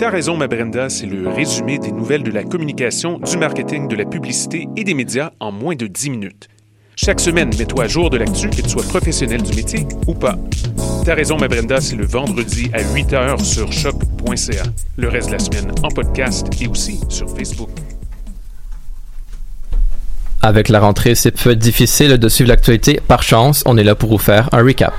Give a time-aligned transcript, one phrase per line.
[0.00, 3.94] T'as raison, ma Brenda, c'est le résumé des nouvelles de la communication, du marketing, de
[3.94, 6.48] la publicité et des médias en moins de 10 minutes.
[6.96, 10.38] Chaque semaine, mets-toi à jour de l'actu, que tu sois professionnel du métier ou pas.
[11.04, 14.62] T'as raison, ma Brenda, c'est le vendredi à 8 h sur choc.ca.
[14.96, 17.68] Le reste de la semaine en podcast et aussi sur Facebook.
[20.40, 23.02] Avec la rentrée, c'est peut être difficile de suivre l'actualité.
[23.06, 24.94] Par chance, on est là pour vous faire un recap.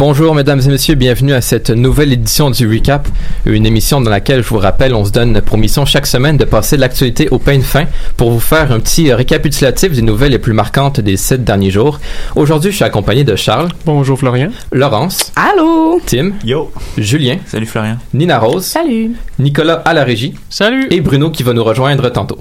[0.00, 3.06] Bonjour mesdames et messieurs, bienvenue à cette nouvelle édition du Recap,
[3.44, 6.46] une émission dans laquelle, je vous rappelle, on se donne pour mission chaque semaine de
[6.46, 7.84] passer l'actualité au pain de fin
[8.16, 12.00] pour vous faire un petit récapitulatif des nouvelles les plus marquantes des sept derniers jours.
[12.34, 13.68] Aujourd'hui, je suis accompagné de Charles.
[13.84, 14.48] Bonjour Florian.
[14.72, 15.34] Laurence.
[15.36, 16.00] Allô?
[16.06, 16.32] Tim.
[16.46, 16.72] Yo.
[16.96, 17.36] Julien.
[17.44, 17.98] Salut Florian.
[18.14, 18.64] Nina Rose.
[18.64, 19.12] Salut.
[19.38, 20.32] Nicolas à la régie.
[20.48, 20.88] Salut.
[20.90, 22.38] Et Bruno qui va nous rejoindre tantôt.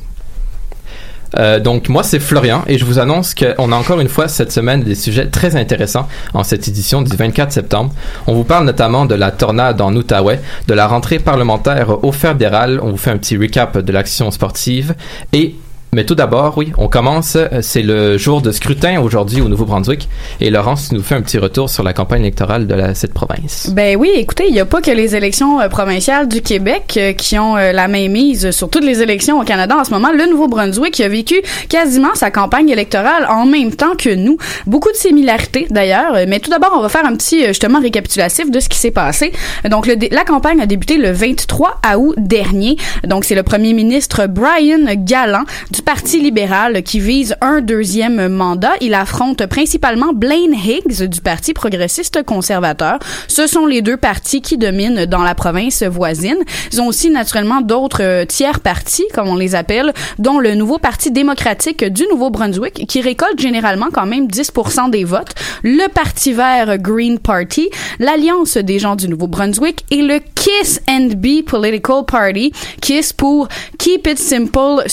[1.38, 4.52] Euh, donc moi c'est Florian et je vous annonce qu'on a encore une fois cette
[4.52, 7.94] semaine des sujets très intéressants en cette édition du 24 septembre.
[8.28, 12.80] On vous parle notamment de la tornade en Outaouais, de la rentrée parlementaire au fédéral,
[12.82, 14.96] on vous fait un petit recap de l'action sportive
[15.34, 15.56] et
[15.92, 17.38] mais tout d'abord, oui, on commence.
[17.62, 20.08] C'est le jour de scrutin aujourd'hui au Nouveau-Brunswick.
[20.40, 23.70] Et Laurence, nous fais un petit retour sur la campagne électorale de la, cette province.
[23.72, 27.14] Ben oui, écoutez, il n'y a pas que les élections euh, provinciales du Québec euh,
[27.14, 30.12] qui ont euh, la main mise sur toutes les élections au Canada en ce moment.
[30.12, 34.38] Le Nouveau-Brunswick a vécu quasiment sa campagne électorale en même temps que nous.
[34.68, 36.14] Beaucoup de similarités d'ailleurs.
[36.28, 39.32] Mais tout d'abord, on va faire un petit justement récapitulatif de ce qui s'est passé.
[39.70, 42.78] Donc la campagne a débuté le 23 août dernier.
[43.06, 48.74] Donc c'est le premier ministre Brian Gallant du Parti libéral qui vise un deuxième mandat.
[48.82, 53.00] Il affronte principalement Blaine Higgs du Parti progressiste conservateur.
[53.28, 56.38] Ce sont les deux partis qui dominent dans la province voisine.
[56.72, 60.78] Ils ont aussi naturellement d'autres euh, tiers partis, comme on les appelle, dont le nouveau
[60.78, 66.78] Parti démocratique du Nouveau-Brunswick qui récolte généralement quand même 10% des votes, le Parti vert
[66.78, 67.70] Green Party,
[68.00, 72.52] l'Alliance des gens du Nouveau-Brunswick et le Kiss and Be Political Party,
[72.82, 73.48] Kiss pour
[73.78, 74.84] Keep It Simple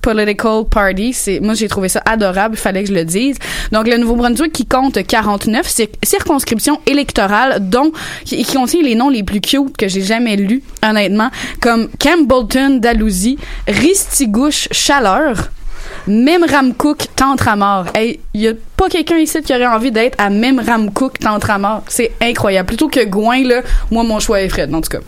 [0.00, 1.40] Political Party.
[1.40, 2.54] Moi, j'ai trouvé ça adorable.
[2.56, 3.36] Il fallait que je le dise.
[3.72, 5.66] Donc, le Nouveau-Brunswick qui compte 49
[6.02, 7.92] circonscriptions électorales, dont,
[8.24, 11.30] qui, qui contient les noms les plus cute que j'ai jamais lus, honnêtement,
[11.60, 15.50] comme Campbellton, Dalhousie, Ristigouche, Chaleur,
[16.06, 17.86] Memramcook, Tantramar.
[17.94, 21.82] Hey, y a pas quelqu'un ici qui aurait envie d'être à Memramcook, Tantramar.
[21.88, 22.66] C'est incroyable.
[22.66, 25.00] Plutôt que Gouin, là, moi, mon choix est Fred, en tout cas.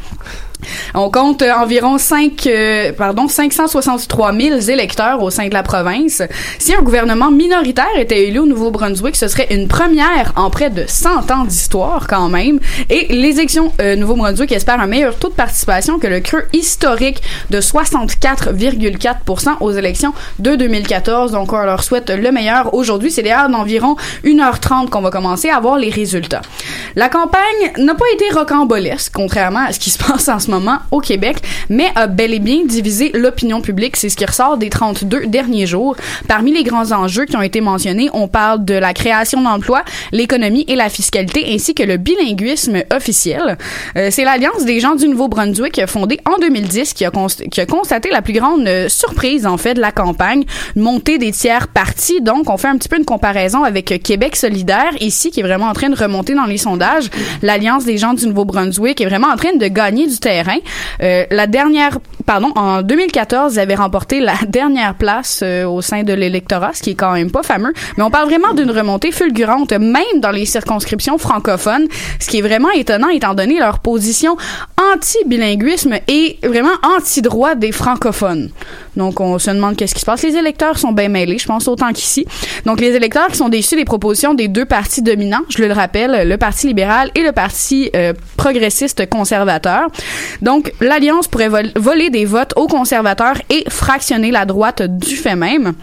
[0.94, 6.22] On compte euh, environ 5, euh, pardon, 563 000 électeurs au sein de la province.
[6.58, 10.84] Si un gouvernement minoritaire était élu au Nouveau-Brunswick, ce serait une première en près de
[10.86, 12.60] 100 ans d'histoire quand même.
[12.90, 17.22] Et les élections euh, Nouveau-Brunswick espèrent un meilleur taux de participation que le creux historique
[17.50, 21.32] de 64,4% aux élections de 2014.
[21.32, 22.74] Donc on leur souhaite le meilleur.
[22.74, 26.42] Aujourd'hui, c'est d'ailleurs d'environ 1h30 qu'on va commencer à voir les résultats.
[26.96, 27.42] La campagne
[27.78, 30.51] n'a pas été rocambolesque, contrairement à ce qui se passe en ce moment
[30.90, 33.96] au Québec, mais a bel et bien divisé l'opinion publique.
[33.96, 35.96] C'est ce qui ressort des 32 derniers jours.
[36.28, 39.82] Parmi les grands enjeux qui ont été mentionnés, on parle de la création d'emplois,
[40.12, 43.56] l'économie et la fiscalité, ainsi que le bilinguisme officiel.
[43.96, 47.10] Euh, c'est l'Alliance des gens du Nouveau-Brunswick fondée en 2010 qui a,
[47.50, 50.44] qui a constaté la plus grande euh, surprise, en fait, de la campagne,
[50.76, 52.20] montée des tiers partis.
[52.20, 55.66] Donc, on fait un petit peu une comparaison avec Québec solidaire, ici, qui est vraiment
[55.66, 57.10] en train de remonter dans les sondages.
[57.42, 60.41] L'Alliance des gens du Nouveau-Brunswick est vraiment en train de gagner du terrain
[61.02, 66.02] euh, la dernière, pardon, en 2014, ils avaient remporté la dernière place euh, au sein
[66.02, 67.72] de l'électorat, ce qui est quand même pas fameux.
[67.96, 71.86] Mais on parle vraiment d'une remontée fulgurante, même dans les circonscriptions francophones,
[72.20, 74.36] ce qui est vraiment étonnant étant donné leur position
[74.94, 78.50] anti-bilinguisme et vraiment anti-droit des francophones.
[78.96, 80.22] Donc, on se demande qu'est-ce qui se passe.
[80.22, 82.26] Les électeurs sont bien mêlés, je pense, autant qu'ici.
[82.66, 86.28] Donc, les électeurs qui sont déçus des propositions des deux partis dominants, je le rappelle,
[86.28, 89.88] le Parti libéral et le Parti euh, progressiste conservateur.
[90.40, 95.74] Donc, l'Alliance pourrait voler des votes aux conservateurs et fractionner la droite du fait même.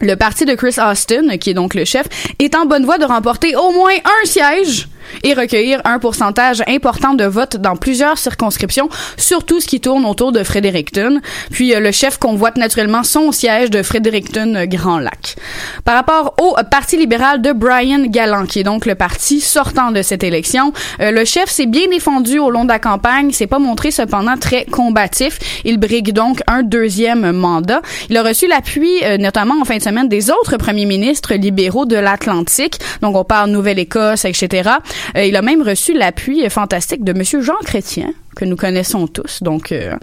[0.00, 2.06] Le parti de Chris Austin, qui est donc le chef,
[2.38, 4.88] est en bonne voie de remporter au moins un siège
[5.22, 10.32] et recueillir un pourcentage important de votes dans plusieurs circonscriptions, surtout ce qui tourne autour
[10.32, 11.20] de Fredericton.
[11.50, 15.36] Puis euh, le chef convoite naturellement son siège de Fredericton-Grand Lac.
[15.84, 20.02] Par rapport au Parti libéral de Brian Gallant, qui est donc le parti sortant de
[20.02, 23.58] cette élection, euh, le chef s'est bien défendu au long de la campagne, s'est pas
[23.58, 25.38] montré cependant très combatif.
[25.64, 27.82] Il brigue donc un deuxième mandat.
[28.10, 31.86] Il a reçu l'appui, euh, notamment en fin de semaine, des autres premiers ministres libéraux
[31.86, 32.78] de l'Atlantique.
[33.02, 34.70] Donc on parle Nouvelle-Écosse, etc.
[35.16, 39.42] Euh, il a même reçu l'appui fantastique de Monsieur Jean Chrétien, que nous connaissons tous.
[39.42, 39.94] Donc, euh,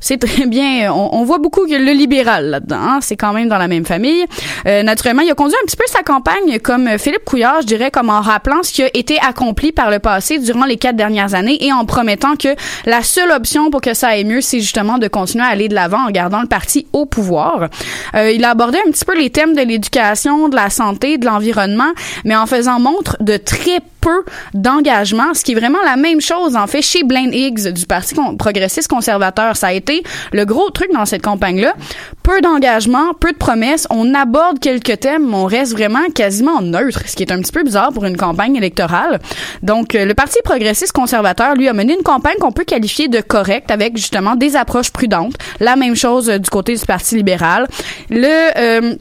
[0.00, 0.92] c'est très bien.
[0.92, 2.78] On, voit beaucoup le libéral là-dedans.
[2.80, 2.98] Hein.
[3.00, 4.24] C'est quand même dans la même famille.
[4.66, 7.90] Euh, naturellement, il a conduit un petit peu sa campagne comme Philippe Couillard, je dirais,
[7.90, 11.34] comme en rappelant ce qui a été accompli par le passé durant les quatre dernières
[11.34, 12.54] années et en promettant que
[12.84, 15.74] la seule option pour que ça aille mieux, c'est justement de continuer à aller de
[15.74, 17.68] l'avant en gardant le parti au pouvoir.
[18.14, 21.26] Euh, il a abordé un petit peu les thèmes de l'éducation, de la santé, de
[21.26, 21.92] l'environnement,
[22.24, 24.24] mais en faisant montre de très peu
[24.54, 28.14] d'engagement, ce qui est vraiment la même chose en fait chez Blaine Higgs du Parti
[28.38, 29.56] progressiste conservateur.
[29.56, 31.74] Ça a été le gros truc dans cette campagne-là.
[32.22, 33.88] Peu d'engagement, peu de promesses.
[33.90, 37.50] On aborde quelques thèmes, mais on reste vraiment quasiment neutre, ce qui est un petit
[37.50, 39.18] peu bizarre pour une campagne électorale.
[39.64, 43.20] Donc, euh, le Parti progressiste conservateur, lui, a mené une campagne qu'on peut qualifier de
[43.20, 45.34] correcte avec justement des approches prudentes.
[45.58, 47.66] La même chose euh, du côté du Parti libéral.
[48.10, 48.94] Le euh,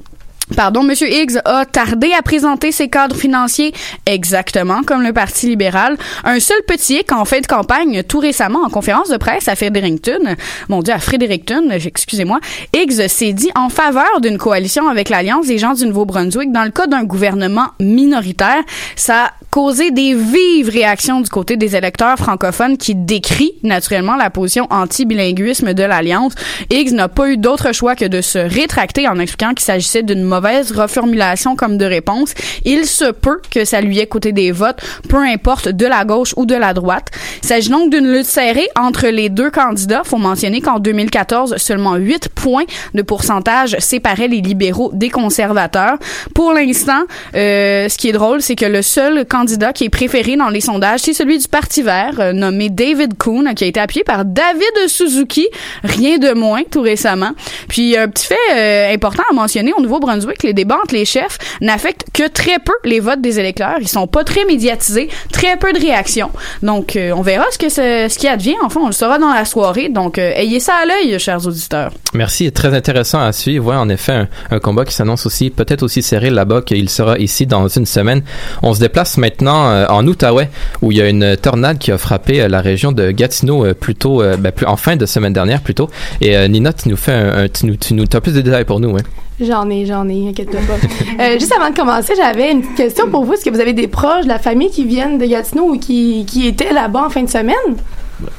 [0.53, 3.73] Pardon, Monsieur Higgs a tardé à présenter ses cadres financiers
[4.05, 5.97] exactement comme le Parti libéral.
[6.23, 9.55] Un seul petit hic en fin de campagne, tout récemment en conférence de presse à
[9.55, 10.35] Fredericton,
[10.69, 12.39] mon Dieu, à Fredericton, excusez-moi,
[12.73, 16.71] Higgs s'est dit en faveur d'une coalition avec l'Alliance des gens du Nouveau-Brunswick dans le
[16.71, 18.63] cas d'un gouvernement minoritaire.
[18.95, 24.67] Ça causé des vives réactions du côté des électeurs francophones qui décrient naturellement la position
[24.69, 26.33] anti-bilinguisme de l'Alliance.
[26.69, 30.23] Higgs n'a pas eu d'autre choix que de se rétracter en expliquant qu'il s'agissait d'une
[30.23, 32.33] mauvaise reformulation comme de réponse,
[32.65, 36.33] il se peut que ça lui ait coûté des votes, peu importe de la gauche
[36.35, 37.07] ou de la droite.
[37.41, 40.01] Il s'agit donc d'une lutte serrée entre les deux candidats.
[40.03, 45.97] Faut mentionner qu'en 2014, seulement 8 points de pourcentage séparaient les libéraux des conservateurs.
[46.33, 47.03] Pour l'instant,
[47.35, 50.61] euh, ce qui est drôle, c'est que le seul candidat qui est préféré dans les
[50.61, 54.25] sondages, c'est celui du Parti vert, euh, nommé David Kuhn, qui a été appuyé par
[54.25, 55.47] David Suzuki,
[55.83, 57.31] rien de moins tout récemment.
[57.67, 61.37] Puis un petit fait euh, important à mentionner au Nouveau-Brunswick, les débats entre les chefs
[61.61, 63.77] n'affectent que très peu les votes des électeurs.
[63.79, 66.31] Ils sont pas très médiatisés, très peu de réactions.
[66.63, 68.55] Donc, euh, on verra ce qui advient.
[68.63, 69.89] Enfin, on le saura dans la soirée.
[69.89, 71.91] Donc, ayez ça à l'œil, chers auditeurs.
[72.13, 73.73] Merci, très intéressant à suivre.
[73.73, 77.67] En effet, un, combat qui s'annonce aussi peut-être aussi serré là-bas qu'il sera ici dans
[77.67, 78.23] une semaine.
[78.63, 80.49] On se déplace maintenant euh, en Outaouais
[80.81, 84.51] où il y a une tornade qui a frappé la région de Gatineau plutôt ben,
[84.65, 85.89] en fin de semaine dernière plutôt.
[86.21, 88.89] Et Nina, tu nous fais tu nous, tu nous as plus de détails pour nous,
[88.89, 89.01] ouais.
[89.39, 91.23] J'en ai, j'en ai, inquiète-toi pas.
[91.23, 93.33] euh, juste avant de commencer, j'avais une question pour vous.
[93.33, 96.25] Est-ce que vous avez des proches de la famille qui viennent de Gatineau ou qui,
[96.25, 97.75] qui étaient là-bas en fin de semaine?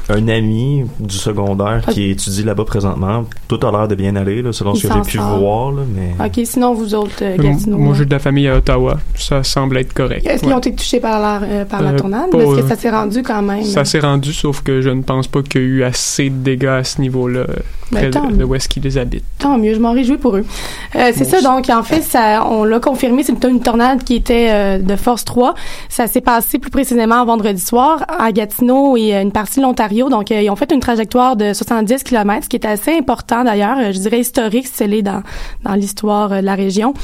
[0.08, 3.24] Un ami du secondaire qui étudie là-bas présentement.
[3.48, 5.72] Tout a l'air de bien aller, là, selon ce que j'ai pu voir.
[5.72, 6.24] Là, mais...
[6.24, 7.78] OK, sinon, vous autres, euh, Gatineau?
[7.78, 8.98] Moi, j'ai de la famille à Ottawa.
[9.14, 10.26] Ça semble être correct.
[10.26, 12.34] Est-ce qu'ils ont été touchés par la, euh, par la euh, tornade?
[12.34, 13.64] Est-ce que ça s'est rendu quand même?
[13.64, 16.36] Ça s'est rendu, sauf que je ne pense pas qu'il y a eu assez de
[16.36, 17.46] dégâts à ce niveau-là,
[17.92, 19.24] ben, près de, où est-ce qu'ils les habitent.
[19.38, 20.44] Tant mieux, je m'en réjouis pour eux.
[20.92, 24.78] c'est ça, donc, en fait, ça, on l'a confirmé, c'est plutôt une tornade qui était
[24.78, 25.54] de force 3.
[25.88, 30.08] Ça s'est passé plus précisément vendredi soir à Gatineau et une partie de l'Ontario.
[30.08, 33.92] Donc, ils ont fait une trajectoire de 70 km, ce qui est assez important d'ailleurs,
[33.92, 35.22] je dirais historique, c'est dans,
[35.64, 36.94] dans l'histoire de la région.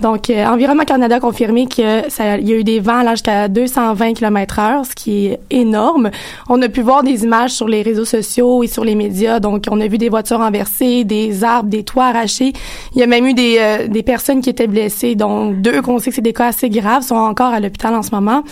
[0.00, 3.12] Donc, euh, Environnement Canada a confirmé que ça, il y a eu des vents là
[3.12, 6.10] jusqu'à 220 km heure, ce qui est énorme.
[6.48, 9.40] On a pu voir des images sur les réseaux sociaux et sur les médias.
[9.40, 12.52] Donc, on a vu des voitures renversées, des arbres, des toits arrachés.
[12.94, 15.98] Il y a même eu des, euh, des personnes qui étaient blessées, dont deux qu'on
[15.98, 18.42] sait que c'est des cas assez graves, sont encore à l'hôpital en ce moment.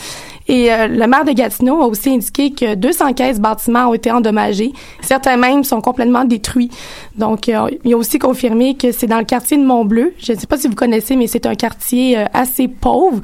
[0.48, 4.72] Et euh, le maire de Gatineau a aussi indiqué que 215 bâtiments ont été endommagés.
[5.00, 6.70] Certains même sont complètement détruits.
[7.16, 10.14] Donc, euh, il a aussi confirmé que c'est dans le quartier de Montbleu.
[10.18, 13.20] Je ne sais pas si vous connaissez, mais c'est un quartier euh, assez pauvre.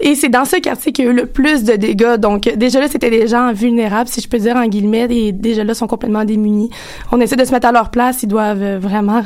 [0.00, 2.16] Et c'est dans ce quartier qu'il y a eu le plus de dégâts.
[2.16, 5.64] Donc, déjà là, c'était des gens vulnérables, si je peux dire en guillemets, et déjà
[5.64, 6.70] là, sont complètement démunis.
[7.12, 8.22] On essaie de se mettre à leur place.
[8.22, 9.22] Ils doivent euh, vraiment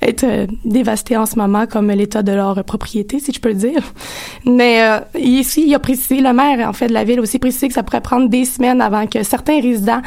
[0.00, 0.24] être
[0.64, 3.82] dévastés en ce moment, comme l'état de leur propriété, si je peux dire.
[4.46, 4.80] Mais
[5.18, 7.82] ici, il a précisé, le maire, en fait, de la ville aussi précisé que ça
[7.82, 9.97] pourrait prendre des semaines avant que certains résidents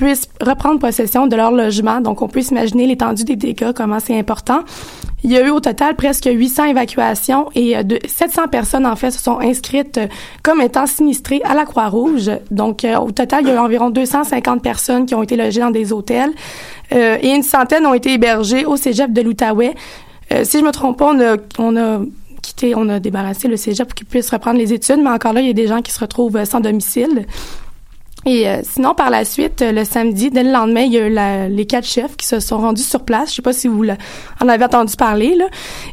[0.00, 2.00] puissent reprendre possession de leur logement.
[2.00, 4.60] Donc, on peut s'imaginer l'étendue des dégâts, comment c'est important.
[5.22, 9.10] Il y a eu au total presque 800 évacuations et de 700 personnes, en fait,
[9.10, 10.00] se sont inscrites
[10.42, 12.30] comme étant sinistrées à la Croix-Rouge.
[12.50, 15.70] Donc, au total, il y a eu environ 250 personnes qui ont été logées dans
[15.70, 16.30] des hôtels
[16.90, 19.74] et une centaine ont été hébergées au cégep de l'Outaouais.
[20.42, 22.00] si je me trompe pas, on a, on a
[22.40, 25.42] quitté, on a débarrassé le cégep pour qu'ils puissent reprendre les études, mais encore là,
[25.42, 27.26] il y a des gens qui se retrouvent sans domicile.
[28.26, 31.50] Et euh, sinon, par la suite, le samedi, dès le lendemain, il y a eu
[31.50, 33.30] les quatre chefs qui se sont rendus sur place.
[33.30, 33.82] Je sais pas si vous
[34.40, 35.34] en avez entendu parler.
[35.34, 35.46] Là.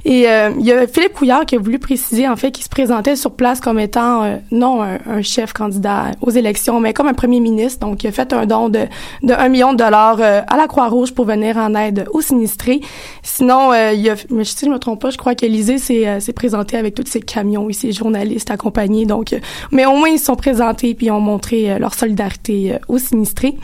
[0.04, 2.70] Et euh, il y a Philippe Couillard qui a voulu préciser, en fait, qu'il se
[2.70, 7.14] présentait sur place comme étant euh, non un, chef candidat aux élections, mais comme un
[7.14, 7.80] premier ministre.
[7.88, 8.82] Donc, il a fait un don de,
[9.24, 12.82] de 1 million de dollars à la Croix-Rouge pour venir en aide aux sinistrés.
[13.24, 16.94] Sinon, il a, mais si je me trompe pas, je crois qu'Élysée s'est présenté avec
[16.94, 19.06] tous ses camions et ses journalistes accompagnés.
[19.06, 19.36] Donc,
[19.72, 22.78] mais au moins, ils se sont présentés puis ils ont montré leur solidarité solidarité euh,
[22.88, 23.56] aux sinistrés.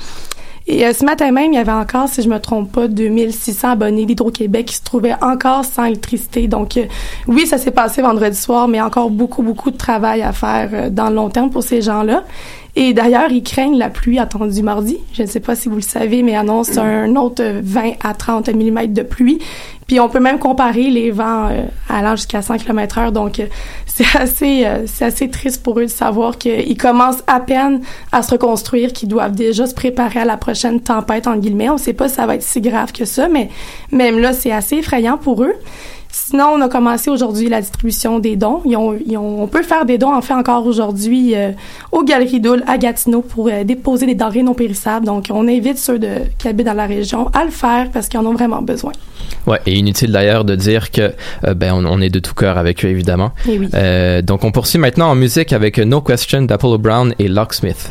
[0.66, 3.72] Et euh, ce matin même, il y avait encore, si je me trompe pas, 2600
[3.72, 6.48] abonnés d'Hydro-Québec qui se trouvaient encore sans électricité.
[6.48, 6.86] Donc, euh,
[7.28, 11.10] oui, ça s'est passé vendredi soir, mais encore beaucoup, beaucoup de travail à faire dans
[11.10, 12.24] le long terme pour ces gens-là.
[12.76, 14.98] Et d'ailleurs, ils craignent la pluie attendue mardi.
[15.14, 18.50] Je ne sais pas si vous le savez, mais annonce un autre 20 à 30
[18.50, 19.40] mm de pluie.
[19.86, 23.12] Puis on peut même comparer les vents euh, allant jusqu'à 100 km heure.
[23.12, 23.46] Donc, euh,
[23.86, 28.24] c'est assez, euh, c'est assez triste pour eux de savoir qu'ils commencent à peine à
[28.24, 31.70] se reconstruire, qu'ils doivent déjà se préparer à la prochaine tempête, en guillemets.
[31.70, 33.50] On ne sait pas si ça va être si grave que ça, mais
[33.92, 35.54] même là, c'est assez effrayant pour eux.
[36.16, 38.62] Sinon, on a commencé aujourd'hui la distribution des dons.
[39.18, 41.50] on peut faire des dons, en fait, encore aujourd'hui euh,
[41.92, 45.08] aux Galeries d'Oul à Gatineau pour euh, déposer des denrées non périssables.
[45.08, 48.20] Donc, on invite ceux de, qui habitent dans la région à le faire parce qu'ils
[48.20, 48.92] en ont vraiment besoin.
[49.48, 51.14] Ouais, et inutile d'ailleurs de dire que
[51.46, 53.32] euh, ben on, est de tout cœur avec eux évidemment.
[53.50, 53.70] Et oui.
[54.22, 57.90] donc on poursuit maintenant en musique avec No Question d'Apollo Brown et Locksmith.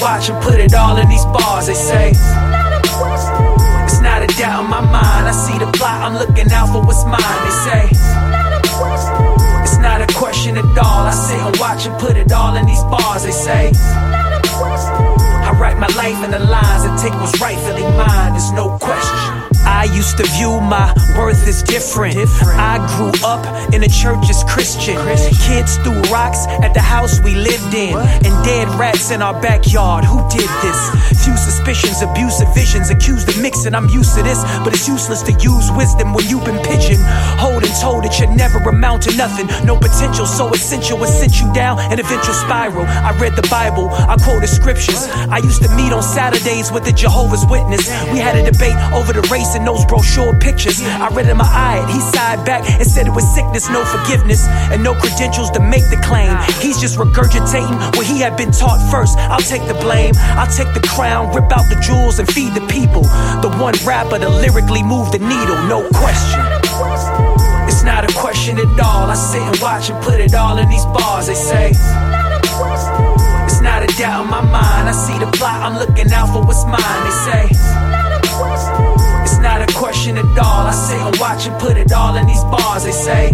[0.00, 1.66] Watch and put it all in these bars.
[1.66, 2.10] They say.
[3.84, 5.28] It's not a doubt in my mind.
[5.28, 7.40] I see the plot, I'm looking out for what's mine.
[7.44, 7.82] They say.
[9.62, 11.06] It's not a question at all.
[11.06, 13.24] I sit and watch and put it all in these bars.
[13.24, 13.72] They say.
[14.62, 18.32] I write my life in the lines and take what's rightfully mine.
[18.32, 19.39] There's no question.
[19.80, 22.14] I used to view my worth as different.
[22.52, 23.40] I grew up
[23.72, 25.00] in a church as Christian.
[25.48, 30.04] Kids threw rocks at the house we lived in, and dead rats in our backyard.
[30.04, 31.24] Who did this?
[31.24, 33.74] Few suspicions, abusive visions, accused of mixing.
[33.74, 37.00] I'm used to this, but it's useless to use wisdom when you've been pigeon.
[37.40, 39.48] Holding told it should never amount to nothing.
[39.64, 42.84] No potential, so essential, it sent you down an eventual spiral.
[42.84, 45.08] I read the Bible, I quoted scriptures.
[45.32, 47.88] I used to meet on Saturdays with the Jehovah's Witness.
[48.12, 50.82] We had a debate over the race and those brochure pictures.
[50.82, 54.48] I read in my eye, he sighed back and said it was sickness, no forgiveness,
[54.74, 56.34] and no credentials to make the claim.
[56.58, 59.16] He's just regurgitating what he had been taught first.
[59.30, 62.66] I'll take the blame, I'll take the crown, rip out the jewels, and feed the
[62.66, 63.02] people.
[63.46, 66.42] The one rapper to lyrically move the needle, no question.
[67.70, 69.06] It's not a question at all.
[69.06, 71.28] I sit and watch and put it all in these bars.
[71.28, 71.70] They say.
[73.46, 74.88] It's not a doubt in my mind.
[74.90, 77.00] I see the plot, I'm looking out for what's mine.
[77.06, 78.79] They say.
[79.42, 80.66] Not a question at all.
[80.66, 82.84] I sit and watch and put it all in these bars.
[82.84, 83.32] They say.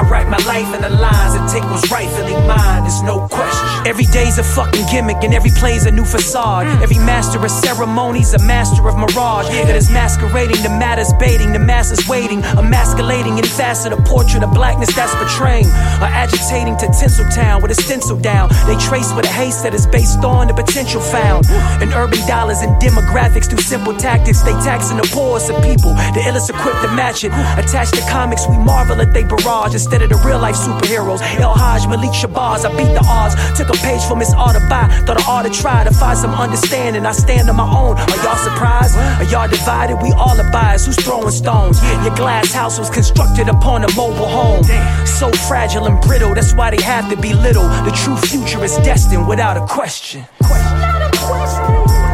[0.00, 2.84] I write my life in the lines and take what's rightfully mine.
[2.88, 3.68] There's no question.
[3.84, 6.66] Every day's a fucking gimmick and every play's a new facade.
[6.82, 10.62] Every master of ceremonies, a master of mirage that is masquerading.
[10.62, 15.66] The matter's baiting, the masses waiting, emasculating in facet a portrait of blackness that's betraying.
[16.00, 18.48] Or agitating to Tinseltown with a stencil down.
[18.64, 21.44] They trace with a haste that is based on the potential found
[21.84, 24.40] in urban dollars and demographics through simple tactics.
[24.40, 27.32] They taxing the poorest of people, the illest equipped to match it.
[27.60, 31.20] Attached to comics, we marvel at they barrage instead of the real life superheroes.
[31.40, 33.34] El Haj, Malik Shabazz, I beat the odds.
[33.58, 36.16] Took a page from his art to buy, thought I ought to try to find
[36.16, 37.04] some understanding.
[37.04, 37.98] I stand on my own.
[37.98, 38.94] Are y'all surprised?
[39.18, 39.98] Are y'all divided?
[40.00, 40.86] We all are.
[40.86, 41.82] Who's throwing stones?
[42.04, 44.62] Your glass house was constructed upon a mobile home.
[45.04, 47.66] So fragile and brittle, that's why they have to be little.
[47.82, 50.24] The true future is destined without a question.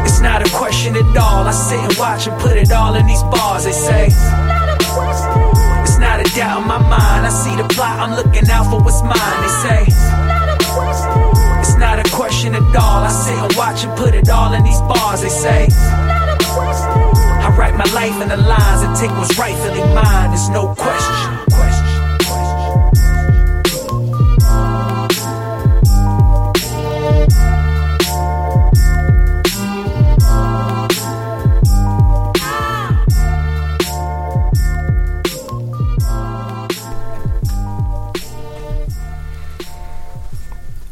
[0.07, 1.45] It's not a question at all.
[1.45, 3.65] I sit and watch and put it all in these bars.
[3.65, 5.36] They say.
[6.17, 7.27] Not a doubt in my mind.
[7.27, 9.13] I see the plot, I'm looking out for what's mine.
[9.13, 9.83] They say.
[11.61, 13.05] It's not a question at all.
[13.05, 15.21] I sit and watch and put it all in these bars.
[15.21, 15.67] They say.
[15.69, 20.31] I write my life in the lines and take what's rightfully mine.
[20.31, 21.76] There's no question.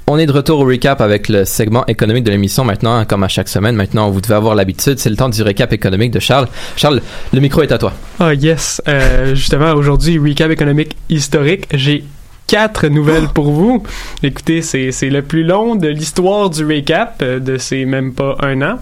[0.07, 3.27] On est de retour au recap avec le segment économique de l'émission maintenant, comme à
[3.27, 3.75] chaque semaine.
[3.75, 4.99] Maintenant, vous devez avoir l'habitude.
[4.99, 6.47] C'est le temps du récap économique de Charles.
[6.75, 7.01] Charles,
[7.33, 7.91] le micro est à toi.
[8.19, 8.83] Ah, yes.
[8.87, 11.65] Euh, justement, aujourd'hui, recap économique historique.
[11.73, 12.03] J'ai
[12.45, 13.81] quatre nouvelles pour vous.
[14.21, 18.37] Écoutez, c'est, c'est le plus long de l'histoire du recap euh, de ces même pas
[18.41, 18.77] un an.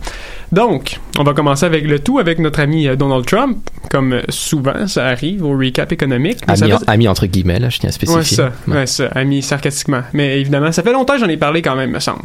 [0.54, 3.58] Donc, on va commencer avec le tout avec notre ami euh, Donald Trump,
[3.90, 6.38] comme euh, souvent ça arrive au recap économique.
[6.86, 8.46] Ami, entre guillemets, là, je tiens à spécifier.
[8.68, 10.04] Ouais, ça, ami sarcastiquement.
[10.14, 12.22] Mais évidemment, ça fait longtemps que j'en ai parlé quand même, me semble.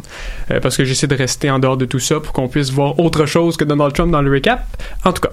[0.61, 3.25] parce que j'essaie de rester en dehors de tout ça pour qu'on puisse voir autre
[3.25, 4.63] chose que Donald Trump dans le recap.
[5.03, 5.31] En tout cas,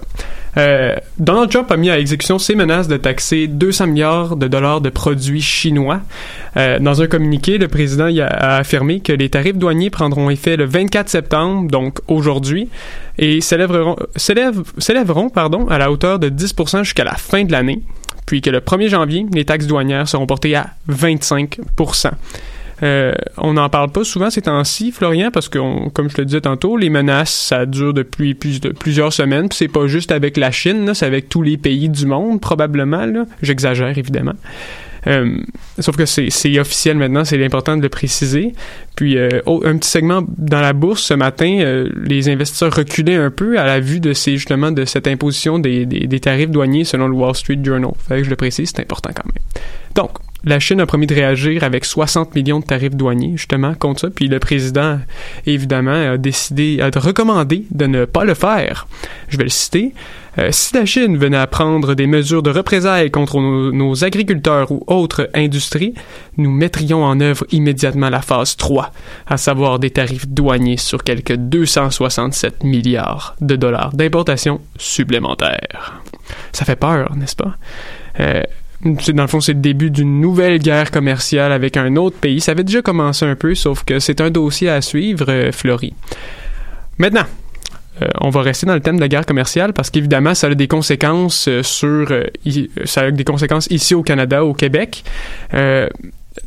[0.57, 4.81] euh, Donald Trump a mis à exécution ses menaces de taxer 200 milliards de dollars
[4.81, 6.01] de produits chinois.
[6.57, 10.65] Euh, dans un communiqué, le président a, affirmé que les tarifs douaniers prendront effet le
[10.65, 12.69] 24 septembre, donc aujourd'hui,
[13.17, 13.95] et s'élèveront,
[15.69, 17.81] à la hauteur de 10% jusqu'à la fin de l'année,
[18.25, 22.11] puis que le 1er janvier, les taxes douanières seront portées à 25%
[22.83, 26.41] euh, on n'en parle pas souvent ces temps-ci, Florian, parce que, comme je le disais
[26.41, 29.47] tantôt, les menaces, ça dure depuis plus de, plusieurs semaines.
[29.51, 33.25] c'est pas juste avec la Chine, c'est avec tous les pays du monde, probablement.
[33.41, 34.35] J'exagère, évidemment.
[35.05, 35.37] Euh,
[35.79, 38.53] sauf que c'est officiel maintenant, c'est important de le préciser.
[38.95, 43.59] Puis euh, un petit segment dans la bourse ce matin, les investisseurs reculaient un peu
[43.59, 47.13] à la vue de ces justement de cette imposition des, des, tarifs douaniers selon le
[47.13, 47.91] Wall Street Journal.
[48.07, 49.63] Fait que je le précise, c'est important quand même.
[49.95, 50.11] Donc,
[50.43, 54.09] la Chine a promis de réagir avec 60 millions de tarifs douaniers, justement, contre ça.
[54.09, 54.99] Puis le président,
[55.45, 58.87] évidemment, a décidé, a recommandé de ne pas le faire.
[59.29, 59.93] Je vais le citer.
[60.37, 64.83] Euh, si la Chine venait à prendre des mesures de représailles contre nos, agriculteurs ou
[64.85, 65.95] autres industries,
[66.37, 68.91] nous mettrions en œuvre immédiatement la phase 3,
[69.25, 76.01] à savoir des tarifs douaniers sur quelques 267 milliards de dollars d'importation supplémentaires.
[76.51, 77.55] Ça fait peur, n'est-ce pas?
[78.19, 78.43] Euh,
[78.83, 82.39] dans le fond, c'est le début d'une nouvelle guerre commerciale avec un autre pays.
[82.41, 85.51] Ça avait déjà commencé un peu, sauf que c'est un dossier à suivre, euh.
[86.99, 87.25] Maintenant,
[88.01, 90.55] euh, on va rester dans le thème de la guerre commerciale parce qu'évidemment, ça a
[90.55, 92.13] des conséquences euh, sur,
[92.85, 95.03] ça a des conséquences ici au Canada, au Québec.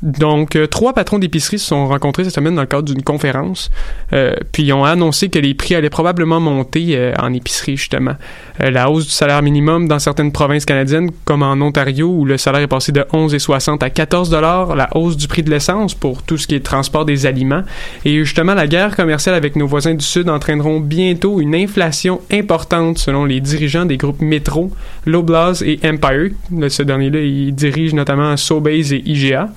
[0.02, 3.70] Donc, euh, trois patrons d'épicerie se sont rencontrés cette semaine dans le cadre d'une conférence,
[4.12, 8.14] euh, puis ils ont annoncé que les prix allaient probablement monter euh, en épicerie, justement.
[8.58, 12.62] la hausse du salaire minimum dans certaines provinces canadiennes, comme en Ontario, où le salaire
[12.62, 16.38] est passé de 11,60 à 14 dollars, la hausse du prix de l'essence pour tout
[16.38, 17.62] ce qui est transport des aliments,
[18.04, 22.98] et justement, la guerre commerciale avec nos voisins du Sud entraîneront bientôt une inflation importante,
[22.98, 24.70] selon les dirigeants des groupes Metro,
[25.06, 26.30] Loblaws et Empire.
[26.68, 29.50] Ce dernier-là, il dirige notamment Sobeys et IGA.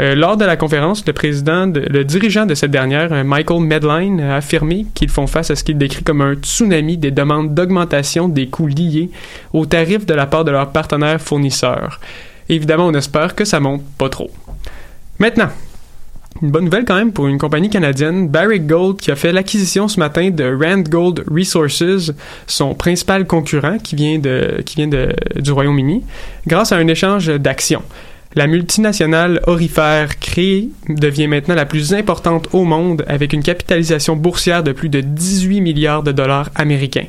[0.00, 4.20] Euh, lors de la conférence, le président, le dirigeant de cette dernière, euh, Michael Medline,
[4.20, 8.28] a affirmé qu'ils font face à ce qu'il décrit comme un tsunami des demandes d'augmentation
[8.28, 9.10] des coûts liés
[9.52, 12.00] aux tarifs de la part de leurs partenaires fournisseurs.
[12.48, 14.30] Évidemment, on espère que ça monte pas trop.
[15.18, 15.50] Maintenant,
[16.40, 19.86] une bonne nouvelle quand même pour une compagnie canadienne, Barrick Gold, qui a fait l'acquisition
[19.86, 22.12] ce matin de Rand Gold Resources,
[22.46, 26.02] son principal concurrent qui vient, du Royaume-Uni,
[26.46, 27.82] grâce à un échange d'actions.
[28.34, 34.62] La multinationale orifère créée devient maintenant la plus importante au monde avec une capitalisation boursière
[34.62, 37.06] de plus de 18 milliards de dollars américains.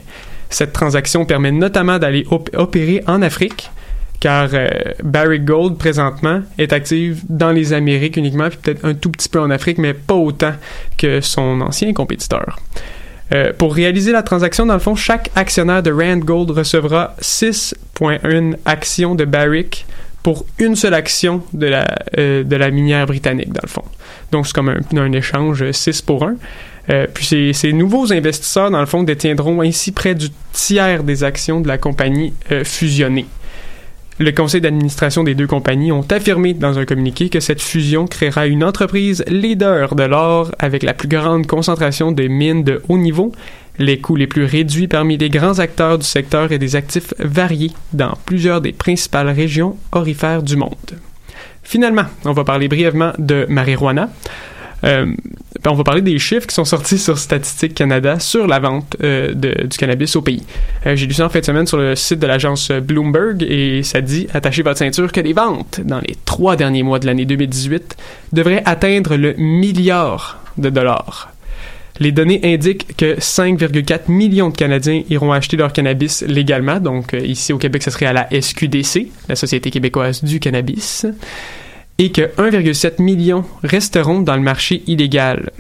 [0.50, 3.72] Cette transaction permet notamment d'aller opérer en Afrique,
[4.20, 4.70] car euh,
[5.02, 9.40] Barrick Gold présentement est active dans les Amériques uniquement, puis peut-être un tout petit peu
[9.40, 10.54] en Afrique, mais pas autant
[10.98, 12.60] que son ancien compétiteur.
[13.34, 18.56] Euh, pour réaliser la transaction, dans le fond, chaque actionnaire de Rand Gold recevra 6,1
[18.66, 19.86] actions de Barrick
[20.24, 21.86] pour une seule action de la,
[22.18, 23.84] euh, de la minière britannique, dans le fond.
[24.32, 26.36] Donc, c'est comme un, échange 6 pour 1.
[26.90, 31.24] Euh, puis ces, ces, nouveaux investisseurs, dans le fond, détiendront ainsi près du tiers des
[31.24, 33.26] actions de la compagnie euh, fusionnée.
[34.20, 38.46] Le conseil d'administration des deux compagnies ont affirmé dans un communiqué que cette fusion créera
[38.46, 43.32] une entreprise leader de l'or avec la plus grande concentration de mines de haut niveau
[43.80, 47.72] les coûts les plus réduits parmi les grands acteurs du secteur et des actifs variés
[47.92, 50.98] dans plusieurs des principales régions orifères du monde.
[51.64, 54.10] Finalement, on va parler brièvement de marijuana.
[54.84, 55.06] Euh,
[55.64, 58.98] ben, on va parler des chiffres qui sont sortis sur Statistique Canada sur la vente
[59.02, 60.44] euh, du cannabis au pays.
[60.86, 63.82] Euh, j'ai lu ça en fin de semaine sur le site de l'agence Bloomberg et
[63.84, 67.26] ça dit attachez votre ceinture que les ventes dans les trois derniers mois de l'année
[67.26, 67.96] 2018
[68.34, 71.33] devraient atteindre le milliard de dollars.
[72.00, 76.80] Les données indiquent que 5,4 millions de Canadiens iront acheter leur cannabis légalement.
[76.80, 81.06] Donc, euh, ici au Québec, ce serait à la SQDC, la Société québécoise du cannabis.
[82.00, 85.52] Et que 1,7 million resteront dans le marché illégal.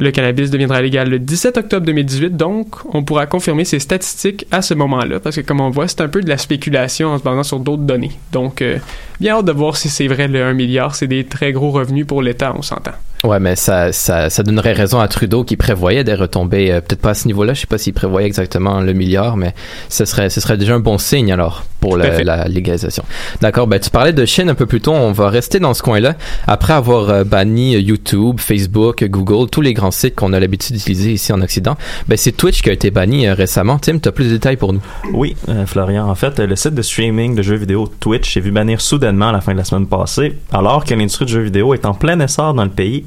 [0.00, 4.62] Le cannabis deviendra légal le 17 octobre 2018, donc on pourra confirmer ces statistiques à
[4.62, 7.22] ce moment-là, parce que comme on voit, c'est un peu de la spéculation en se
[7.22, 8.12] basant sur d'autres données.
[8.32, 8.78] Donc, euh,
[9.20, 12.06] bien hâte de voir si c'est vrai le 1 milliard, c'est des très gros revenus
[12.06, 12.92] pour l'État, on s'entend.
[13.22, 17.02] Ouais, mais ça, ça, ça donnerait raison à Trudeau qui prévoyait des retombées, euh, peut-être
[17.02, 19.54] pas à ce niveau-là, je sais pas s'il prévoyait exactement le milliard, mais
[19.90, 23.04] ce serait, ce serait déjà un bon signe alors pour la légalisation.
[23.42, 25.82] D'accord, ben tu parlais de Chine un peu plus tôt, on va rester dans ce
[25.82, 26.14] coin-là.
[26.46, 31.12] Après avoir euh, banni YouTube, Facebook, Google, tous les grands sites qu'on a l'habitude d'utiliser
[31.12, 31.76] ici en Occident,
[32.08, 33.78] ben c'est Twitch qui a été banni euh, récemment.
[33.78, 34.82] Tim, tu as plus de détails pour nous?
[35.12, 36.08] Oui, Florian.
[36.08, 39.32] En fait, le site de streaming de jeux vidéo Twitch s'est vu bannir soudainement à
[39.32, 42.18] la fin de la semaine passée, alors que l'industrie de jeux vidéo est en plein
[42.20, 43.04] essor dans le pays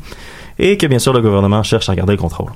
[0.59, 2.51] et que bien sûr le gouvernement cherche à garder le contrôle.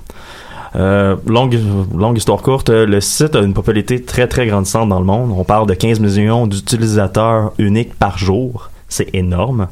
[0.76, 1.58] Euh, longue,
[1.96, 5.34] longue histoire courte, le site a une popularité très très grandissante dans le monde.
[5.36, 8.70] On parle de 15 millions d'utilisateurs uniques par jour.
[8.90, 9.68] C'est énorme.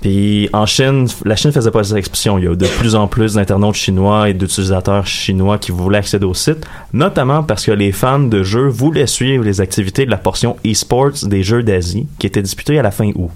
[0.00, 2.38] Puis en Chine, la Chine faisait pas cette expression.
[2.38, 6.24] Il y a de plus en plus d'internautes chinois et d'utilisateurs chinois qui voulaient accéder
[6.24, 10.16] au site, notamment parce que les fans de jeux voulaient suivre les activités de la
[10.16, 13.30] portion e-sports des jeux d'Asie qui étaient disputées à la fin août.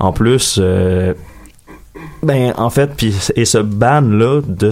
[0.00, 1.14] En plus, euh,
[2.22, 4.70] ben, en fait, puis et ce ban-là de,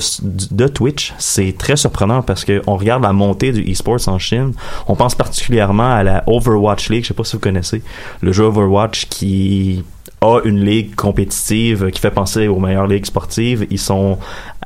[0.51, 4.53] de Twitch, c'est très surprenant parce que on regarde la montée du e-sports en Chine.
[4.89, 7.05] On pense particulièrement à la Overwatch League.
[7.05, 7.83] Je sais pas si vous connaissez
[8.23, 9.85] le jeu Overwatch qui
[10.21, 13.67] a une ligue compétitive qui fait penser aux meilleures ligues sportives.
[13.71, 14.19] Ils sont,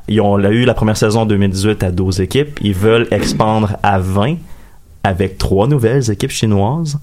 [0.07, 2.59] ils ont eu la première saison 2018 à 12 équipes.
[2.61, 4.37] Ils veulent expandre à 20
[5.03, 6.97] avec trois nouvelles équipes chinoises.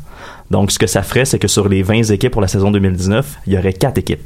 [0.51, 3.39] Donc, ce que ça ferait, c'est que sur les 20 équipes pour la saison 2019,
[3.47, 4.23] il y aurait quatre équipes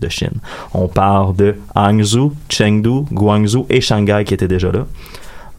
[0.00, 0.40] de Chine.
[0.74, 4.86] On parle de Hangzhou, Chengdu, Guangzhou et Shanghai qui étaient déjà là.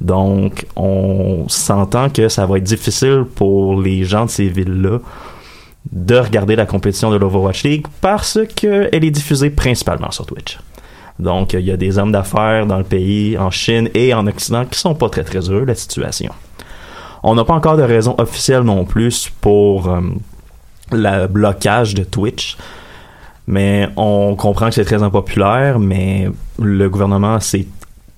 [0.01, 4.99] Donc, on s'entend que ça va être difficile pour les gens de ces villes-là
[5.91, 10.59] de regarder la compétition de l'Overwatch League parce qu'elle est diffusée principalement sur Twitch.
[11.19, 14.65] Donc, il y a des hommes d'affaires dans le pays, en Chine et en Occident,
[14.65, 16.33] qui sont pas très très heureux de la situation.
[17.21, 20.01] On n'a pas encore de raison officielle non plus pour euh,
[20.91, 22.57] le blocage de Twitch.
[23.47, 26.29] Mais on comprend que c'est très impopulaire, mais
[26.59, 27.67] le gouvernement c'est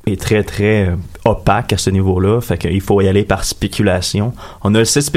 [0.08, 4.34] est très très euh, opaque à ce niveau-là, fait qu'il faut y aller par spéculation.
[4.64, 5.12] On a le site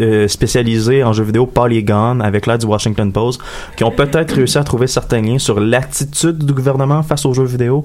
[0.00, 3.40] euh, spécialisé en jeux vidéo Polygon avec l'aide du Washington Post
[3.76, 7.44] qui ont peut-être réussi à trouver certains liens sur l'attitude du gouvernement face aux jeux
[7.44, 7.84] vidéo.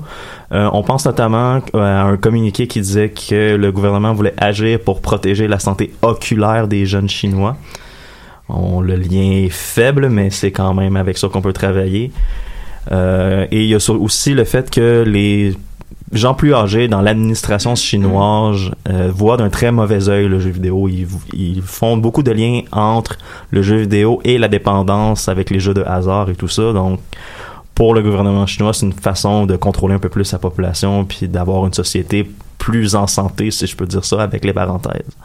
[0.51, 5.01] Euh, on pense notamment à un communiqué qui disait que le gouvernement voulait agir pour
[5.01, 7.55] protéger la santé oculaire des jeunes chinois
[8.81, 12.11] le lien est faible, mais c'est quand même avec ça qu'on peut travailler.
[12.91, 15.55] Euh, et il y a aussi le fait que les
[16.11, 20.89] gens plus âgés dans l'administration chinoise euh, voient d'un très mauvais œil le jeu vidéo.
[20.89, 23.17] Ils, font beaucoup de liens entre
[23.51, 26.73] le jeu vidéo et la dépendance avec les jeux de hasard et tout ça.
[26.73, 26.99] Donc,
[27.75, 31.27] pour le gouvernement chinois, c'est une façon de contrôler un peu plus sa population puis
[31.27, 35.15] d'avoir une société plus en santé, si je peux dire ça, avec les parenthèses.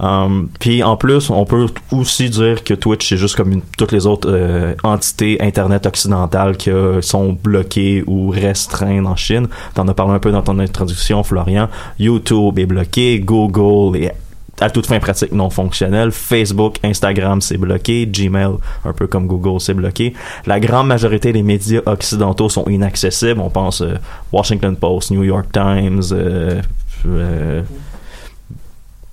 [0.00, 4.06] Um, puis en plus, on peut aussi dire que Twitch c'est juste comme toutes les
[4.06, 9.48] autres euh, entités internet occidentales qui sont bloquées ou restreintes en Chine.
[9.74, 11.68] T'en as parlé un peu dans ton introduction, Florian.
[11.98, 14.14] YouTube est bloqué, Google est
[14.60, 16.10] à toute fin pratique non fonctionnelle.
[16.10, 18.06] Facebook, Instagram, c'est bloqué.
[18.06, 20.14] Gmail, un peu comme Google, c'est bloqué.
[20.46, 23.40] La grande majorité des médias occidentaux sont inaccessibles.
[23.40, 23.94] On pense euh,
[24.32, 26.60] Washington Post, New York Times, euh,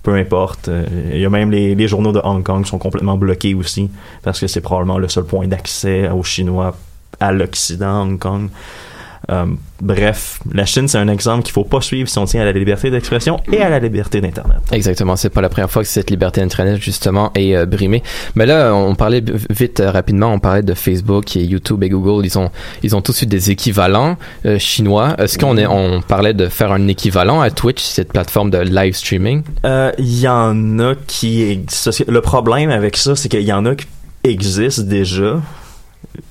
[0.05, 0.69] peu importe.
[0.69, 3.55] Euh, il y a même les, les, journaux de Hong Kong qui sont complètement bloqués
[3.55, 3.89] aussi,
[4.21, 6.77] parce que c'est probablement le seul point d'accès aux Chinois
[7.19, 8.49] à l'Occident, Hong Kong.
[9.31, 9.45] Euh,
[9.81, 12.51] bref, la Chine, c'est un exemple qu'il faut pas suivre si on tient à la
[12.51, 14.57] liberté d'expression et à la liberté d'Internet.
[14.71, 15.15] Exactement.
[15.15, 18.03] C'est pas la première fois que cette liberté d'Internet, justement, est euh, brimée.
[18.35, 22.25] Mais là, on parlait vite, euh, rapidement, on parlait de Facebook et YouTube et Google.
[22.25, 22.51] Ils ont,
[22.83, 24.17] ils ont tous eu des équivalents
[24.57, 25.15] chinois.
[25.17, 28.95] Est-ce qu'on est, on parlait de faire un équivalent à Twitch, cette plateforme de live
[28.95, 29.43] streaming?
[29.97, 31.65] Il y en a qui,
[32.07, 33.87] le problème avec ça, c'est qu'il y en a qui
[34.23, 35.41] existent déjà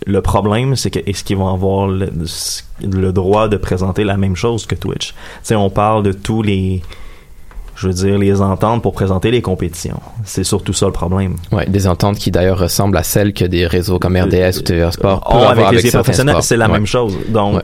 [0.07, 4.66] le problème, c'est que est-ce qu'ils vont avoir le, droit de présenter la même chose
[4.66, 5.14] que Twitch?
[5.42, 6.83] Sais, on parle de tous les
[7.77, 10.01] je veux dire, les ententes pour présenter les compétitions.
[10.25, 11.37] C'est surtout ça le problème.
[11.51, 14.92] Ouais, des ententes qui d'ailleurs ressemblent à celles que des réseaux comme RDS ou TVA
[14.92, 17.16] Sport oh, avec, les professionnels, c'est la même chose.
[17.29, 17.62] Donc,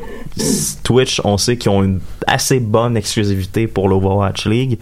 [0.83, 4.79] Twitch, on sait qu'ils ont une assez bonne exclusivité pour l'Overwatch League.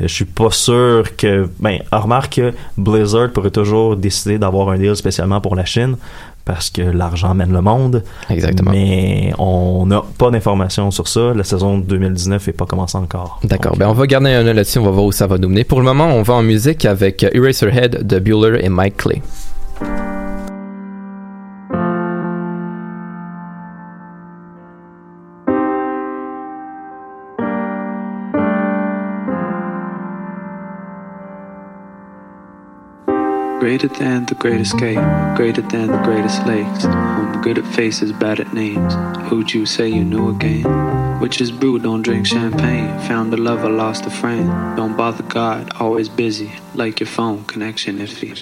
[0.00, 4.78] Euh, je suis pas sûr que ben remarque que Blizzard pourrait toujours décider d'avoir un
[4.78, 5.96] deal spécialement pour la Chine
[6.44, 8.02] parce que l'argent mène le monde.
[8.28, 8.70] Exactement.
[8.70, 11.32] Mais on n'a pas d'informations sur ça.
[11.34, 13.40] La saison 2019 n'est pas commencée encore.
[13.44, 13.76] D'accord.
[13.76, 14.78] Ben, on va garder un œil là-dessus.
[14.78, 15.64] On va voir où ça va nous mener.
[15.64, 19.22] Pour le moment, on va en musique avec Eraserhead de Bueller et Mike Clay.
[33.70, 34.98] Greater than the great escape,
[35.36, 36.84] greater than the greatest lakes.
[36.84, 38.94] I'm good at faces, bad at names.
[39.28, 40.64] Who'd you say you knew again?
[41.20, 42.88] Which is brew, don't drink champagne.
[43.06, 44.48] Found a lover, lost a friend.
[44.76, 46.50] Don't bother God, always busy.
[46.74, 48.36] Like your phone, connection iffy.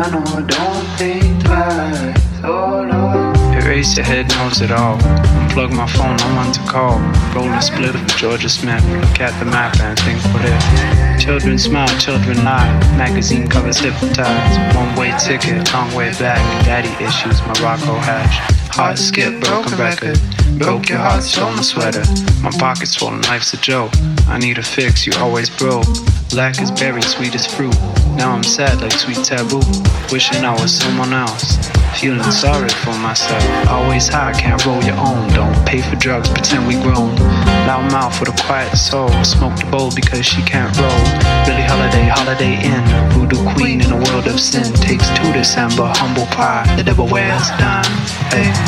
[0.00, 2.44] I know, I Don't think twice.
[2.44, 3.07] Oh Lord.
[3.78, 4.98] Erase your head, knows it all.
[4.98, 6.98] Unplug my phone, no one to call.
[7.32, 8.84] Roll a split of Georgia Smith.
[8.86, 11.20] Look at the map and think what if.
[11.24, 12.76] Children smile, children lie.
[12.96, 14.76] Magazine covers hypnotized.
[14.76, 16.40] One way ticket, long way back.
[16.64, 18.57] Daddy issues, Morocco hash.
[18.78, 20.20] Heart skip, broken record.
[20.56, 22.04] Broke your heart, stole my sweater.
[22.44, 23.90] My pockets full and life's a joke.
[24.28, 25.84] I need a fix, you always broke.
[26.30, 27.74] Black is berry, sweet as fruit.
[28.14, 29.62] Now I'm sad like sweet taboo.
[30.12, 31.58] Wishing I was someone else.
[31.98, 33.42] Feeling sorry for myself.
[33.66, 35.28] Always high, can't roll your own.
[35.32, 37.16] Don't pay for drugs, pretend we grown.
[37.66, 39.08] Loud mouth with a quiet soul.
[39.24, 41.02] Smoke the bowl because she can't roll.
[41.48, 42.84] Really Holiday, Holiday Inn.
[43.10, 44.72] Voodoo Queen in a world of sin.
[44.74, 46.64] Takes two December, humble pie.
[46.76, 47.84] The devil wears dime.
[48.30, 48.67] Hey.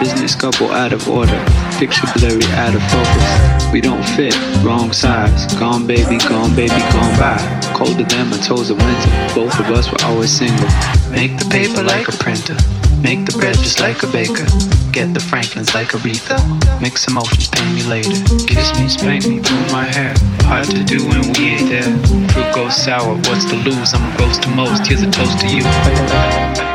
[0.00, 1.38] Business couple out of order.
[1.78, 3.72] Picture blurry, out of focus.
[3.72, 5.52] We don't fit, wrong size.
[5.54, 7.38] Gone baby, gone baby, gone by.
[7.74, 9.10] Colder than my toes in winter.
[9.34, 10.68] Both of us were always single.
[11.10, 12.56] Make the paper like a printer.
[13.02, 14.46] Make the bread just like a baker.
[14.92, 16.38] Get the Franklins like a Aretha.
[16.80, 18.16] Mix emotions, pay me later.
[18.46, 20.14] Kiss me, spank me, pull my hair.
[20.48, 22.28] Hard to do when we ain't there.
[22.32, 23.92] Fruit goes sour, what's to lose?
[23.92, 24.86] I'm a roast to most.
[24.86, 26.73] Here's a toast to you.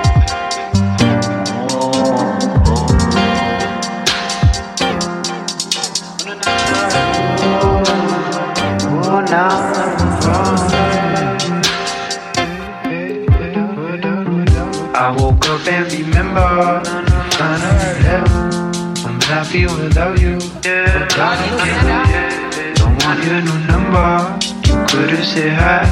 [19.49, 20.37] Happy without you.
[20.61, 22.73] But darling, yeah.
[22.75, 24.37] Don't want your new number.
[24.67, 25.85] You could've said hi.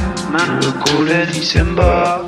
[0.62, 2.26] You were cold in December,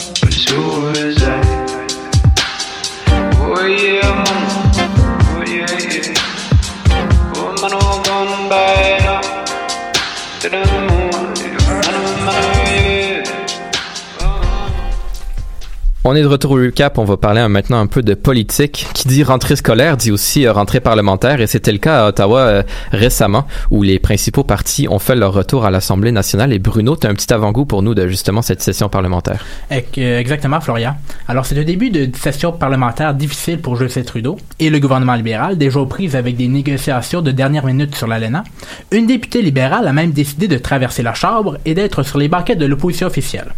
[16.12, 16.98] On est de retour au recap.
[16.98, 18.88] On va parler maintenant un peu de politique.
[18.96, 21.40] Qui dit rentrée scolaire dit aussi euh, rentrée parlementaire.
[21.40, 25.34] Et c'était le cas à Ottawa euh, récemment, où les principaux partis ont fait leur
[25.34, 26.52] retour à l'Assemblée nationale.
[26.52, 29.46] Et Bruno, tu as un petit avant-goût pour nous de justement cette session parlementaire.
[29.72, 30.96] Euh, Exactement, Florian.
[31.28, 35.60] Alors, c'est le début de session parlementaire difficile pour Justin Trudeau et le gouvernement libéral,
[35.60, 38.46] déjà aux prises avec des négociations de dernière minute sur l'ALENA.
[38.92, 42.58] Une députée libérale a même décidé de traverser la chambre et d'être sur les banquettes
[42.58, 43.54] de l'opposition officielle.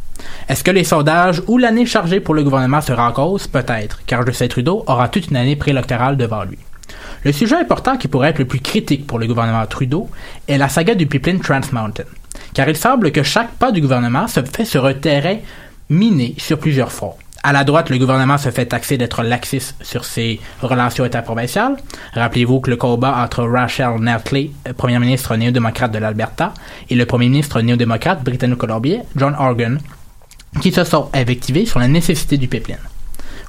[0.48, 3.48] Est-ce que les sondages ou l'année chargée pour le gouvernement sera en cause?
[3.48, 6.58] Peut-être, car Justin Trudeau aura toute une année préélectorale devant lui.
[7.24, 10.10] Le sujet important qui pourrait être le plus critique pour le gouvernement Trudeau
[10.48, 12.04] est la saga du pipeline Trans Mountain.
[12.54, 15.38] Car il semble que chaque pas du gouvernement se fait sur un terrain
[15.90, 17.16] miné sur plusieurs fronts.
[17.44, 21.76] À la droite, le gouvernement se fait taxer d'être laxiste sur ses relations interprovinciales.
[22.14, 26.54] Rappelez-vous que le combat entre Rachel Notley, première ministre néo-démocrate de l'Alberta,
[26.90, 29.80] et le premier ministre néo-démocrate britannico-colombien, John Organ,
[30.60, 32.78] qui se sont invectivés sur la nécessité du pipeline.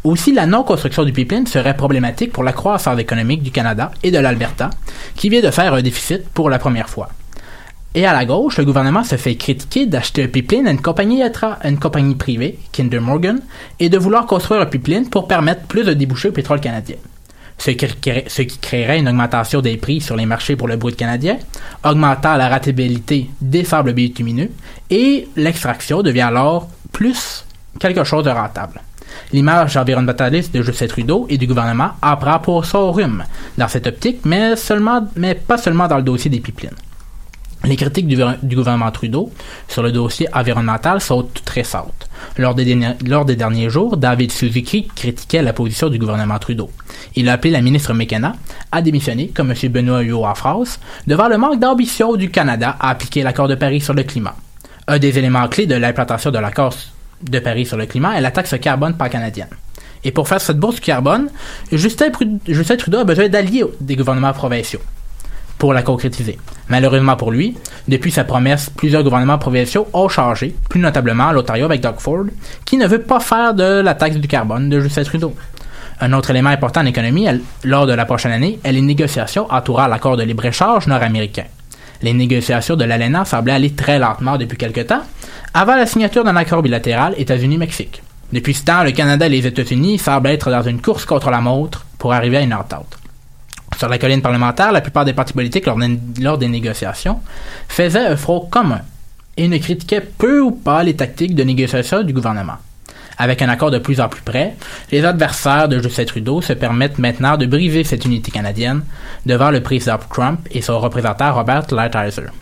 [0.05, 4.19] Aussi, la non-construction du pipeline serait problématique pour la croissance économique du Canada et de
[4.19, 4.71] l'Alberta,
[5.15, 7.09] qui vient de faire un déficit pour la première fois.
[7.95, 11.23] Et à la gauche, le gouvernement se fait critiquer d'acheter un pipeline à une compagnie,
[11.23, 13.41] à une compagnie privée, Kinder Morgan,
[13.79, 16.97] et de vouloir construire un pipeline pour permettre plus de débouchés au pétrole canadien.
[17.59, 20.77] Ce qui, crée- ce qui créerait une augmentation des prix sur les marchés pour le
[20.77, 21.37] brut canadien,
[21.85, 24.51] augmentant la ratabilité des sables bitumineux,
[24.91, 27.45] et l'extraction devient alors plus
[27.79, 28.81] quelque chose de rentable.
[29.33, 33.25] L'image environnementaliste de Justin Trudeau et du gouvernement apprend pour son rhume
[33.59, 36.77] dans cette optique, mais, seulement, mais pas seulement dans le dossier des pipelines.
[37.65, 39.31] Les critiques du, gouvernement Trudeau
[39.69, 42.09] sur le dossier environnemental sont toutes récentes.
[42.37, 42.65] Lors des,
[43.37, 46.71] derniers, jours, David Suzuki critiquait la position du gouvernement Trudeau.
[47.15, 48.35] Il a appelé la ministre McKenna
[48.73, 49.69] à démissionner, comme M.
[49.71, 53.81] Benoît Huot en France, devant le manque d'ambition du Canada à appliquer l'accord de Paris
[53.81, 54.35] sur le climat.
[54.89, 56.75] Un des éléments clés de l'implantation de l'accord
[57.23, 59.49] de Paris sur le climat est la taxe carbone pan-canadienne.
[60.03, 61.29] Et pour faire cette bourse carbone,
[61.71, 64.81] Justin, Trudeau a besoin d'alliés des gouvernements provinciaux.
[65.63, 66.41] pour la concrétiser.
[66.71, 71.81] Malheureusement pour lui, depuis sa promesse, plusieurs gouvernements provinciaux ont changé, plus notablement l'Ontario avec
[71.81, 72.25] Doug Ford,
[72.65, 75.37] qui ne veut pas faire de la taxe du carbone de Justin Trudeau.
[76.01, 77.29] Un autre élément important en économie,
[77.63, 81.45] lors de la prochaine année, est les négociations entourant l'accord de libre-échange nord-américain.
[82.03, 85.03] Les négociations de l'ALENA semblaient aller très lentement depuis quelque temps,
[85.55, 88.03] avant la signature d'un accord bilatéral États-Unis-Mexique.
[88.33, 91.41] Depuis ce temps, le Canada et les États-Unis semblent être dans une course contre la
[91.41, 92.99] montre pour arriver à une entente.
[93.79, 97.21] Sur la colline parlementaire, la plupart des partis politiques lors des, lors des négociations
[97.69, 98.81] faisaient un front commun
[99.37, 102.59] et ne critiquaient peu ou pas les tactiques de négociation du gouvernement.
[103.23, 104.57] Avec un accord de plus en plus près,
[104.91, 108.83] les adversaires de Justin Trudeau se permettent maintenant de briser cette unité canadienne
[109.27, 112.33] devant le président Trump et son représentant Robert Lighthizer.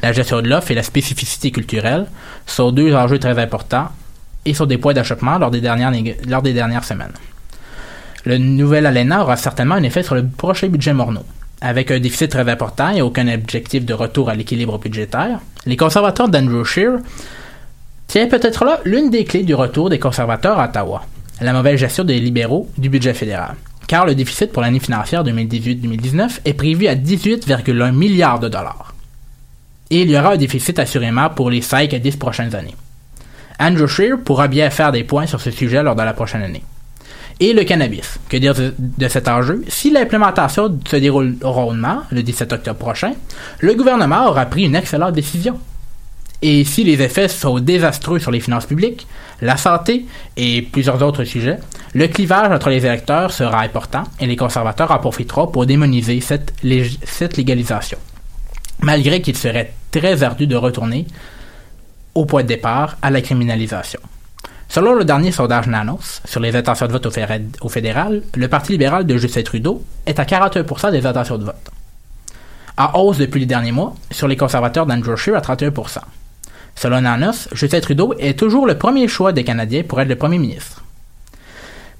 [0.00, 2.06] La gestion de l'offre et la spécificité culturelle
[2.46, 3.88] sont deux enjeux très importants
[4.44, 7.14] et sont des points d'achoppement lors des dernières, semaines.
[8.24, 11.24] Le nouvel ALENA aura certainement un effet sur le prochain budget Morneau.
[11.60, 16.28] Avec un déficit très important et aucun objectif de retour à l'équilibre budgétaire, les conservateurs
[16.28, 17.00] d'Andrew Scheer
[18.08, 21.04] tiennent peut-être là l'une des clés du retour des conservateurs à Ottawa,
[21.40, 23.54] la mauvaise gestion des libéraux du budget fédéral.
[23.86, 28.94] Car le déficit pour l'année financière 2018-2019 est prévu à 18,1 milliards de dollars.
[29.90, 32.76] Et il y aura un déficit assurément pour les 5 à 10 prochaines années.
[33.60, 36.62] Andrew Scheer pourra bien faire des points sur ce sujet lors de la prochaine année.
[37.40, 38.18] Et le cannabis.
[38.28, 39.64] Que dire de cet enjeu?
[39.68, 43.12] Si l'implémentation se déroule rondement, le 17 octobre prochain,
[43.60, 45.58] le gouvernement aura pris une excellente décision.
[46.40, 49.06] Et si les effets sont désastreux sur les finances publiques,
[49.40, 51.58] la santé et plusieurs autres sujets,
[51.94, 56.52] le clivage entre les électeurs sera important et les conservateurs en profiteront pour démoniser cette,
[56.62, 57.98] lég- cette légalisation.
[58.82, 61.06] Malgré qu'il serait très ardu de retourner
[62.14, 64.00] au point de départ à la criminalisation.
[64.68, 67.06] Selon le dernier sondage Nanos sur les intentions de vote
[67.60, 71.70] au fédéral, le Parti libéral de Justin Trudeau est à 41% des intentions de vote.
[72.76, 75.98] En hausse depuis les derniers mois, sur les conservateurs d'Andrew Scheer à 31%.
[76.78, 80.38] Selon Nanos, Justin Trudeau est toujours le premier choix des Canadiens pour être le premier
[80.38, 80.84] ministre.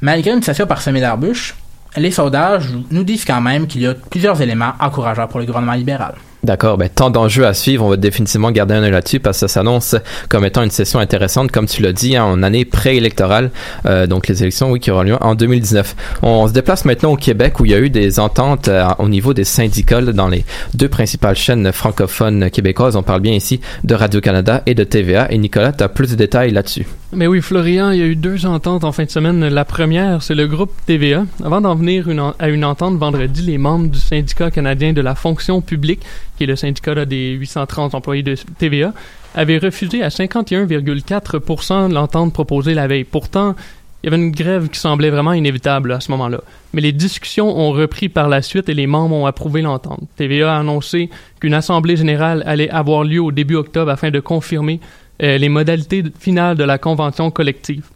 [0.00, 1.56] Malgré une session parsemée d'arbustes,
[1.96, 5.72] les sondages nous disent quand même qu'il y a plusieurs éléments encourageants pour le gouvernement
[5.72, 6.14] libéral.
[6.44, 9.40] D'accord, ben tant d'enjeux à suivre, on va définitivement garder un œil là-dessus parce que
[9.40, 9.96] ça s'annonce
[10.28, 13.50] comme étant une session intéressante, comme tu l'as dit, hein, en année préélectorale,
[13.86, 15.96] euh, donc les élections, oui, qui auront lieu en 2019.
[16.22, 19.08] On se déplace maintenant au Québec où il y a eu des ententes euh, au
[19.08, 22.94] niveau des syndicats dans les deux principales chaînes francophones québécoises.
[22.94, 25.32] On parle bien ici de Radio-Canada et de TVA.
[25.32, 26.86] Et Nicolas, tu as plus de détails là-dessus.
[27.12, 29.48] Mais oui, Florian, il y a eu deux ententes en fin de semaine.
[29.48, 31.24] La première, c'est le groupe TVA.
[31.42, 32.06] Avant d'en venir
[32.38, 36.02] à une entente vendredi, les membres du syndicat canadien de la fonction publique,
[36.38, 38.94] qui est le syndicat des 830 employés de TVA,
[39.34, 43.04] avaient refusé à 51,4% l'entente proposée la veille.
[43.04, 43.56] Pourtant,
[44.02, 46.40] il y avait une grève qui semblait vraiment inévitable à ce moment-là.
[46.72, 50.02] Mais les discussions ont repris par la suite et les membres ont approuvé l'entente.
[50.16, 54.78] TVA a annoncé qu'une assemblée générale allait avoir lieu au début octobre afin de confirmer
[55.22, 57.86] euh, les modalités finales de la convention collective.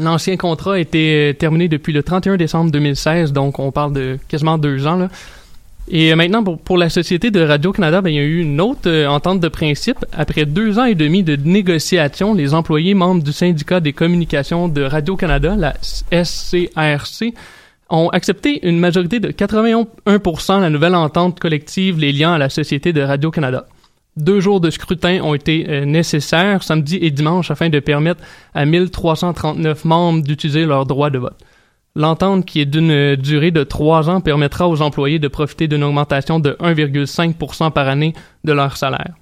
[0.00, 4.58] L'ancien contrat été euh, terminé depuis le 31 décembre 2016, donc on parle de quasiment
[4.58, 4.96] deux ans.
[4.96, 5.08] Là.
[5.90, 8.88] Et maintenant, pour, pour la Société de Radio-Canada, ben, il y a eu une autre
[8.88, 10.04] euh, entente de principe.
[10.12, 14.82] Après deux ans et demi de négociations, les employés membres du syndicat des communications de
[14.82, 17.32] Radio-Canada, la SCRC,
[17.90, 22.92] ont accepté une majorité de 81% la nouvelle entente collective les liant à la Société
[22.92, 23.66] de Radio-Canada.
[24.18, 28.20] Deux jours de scrutin ont été euh, nécessaires, samedi et dimanche, afin de permettre
[28.52, 31.36] à 1339 membres d'utiliser leur droit de vote.
[31.94, 36.38] L'entente, qui est d'une durée de trois ans, permettra aux employés de profiter d'une augmentation
[36.38, 38.12] de 1,5% par année
[38.44, 39.14] de leur salaire.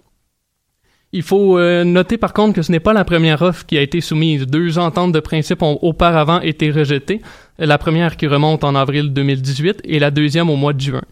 [1.12, 3.80] Il faut euh, noter par contre que ce n'est pas la première offre qui a
[3.80, 4.46] été soumise.
[4.46, 7.22] Deux ententes de principe ont auparavant été rejetées.
[7.58, 11.02] La première qui remonte en avril 2018 et la deuxième au mois de juin.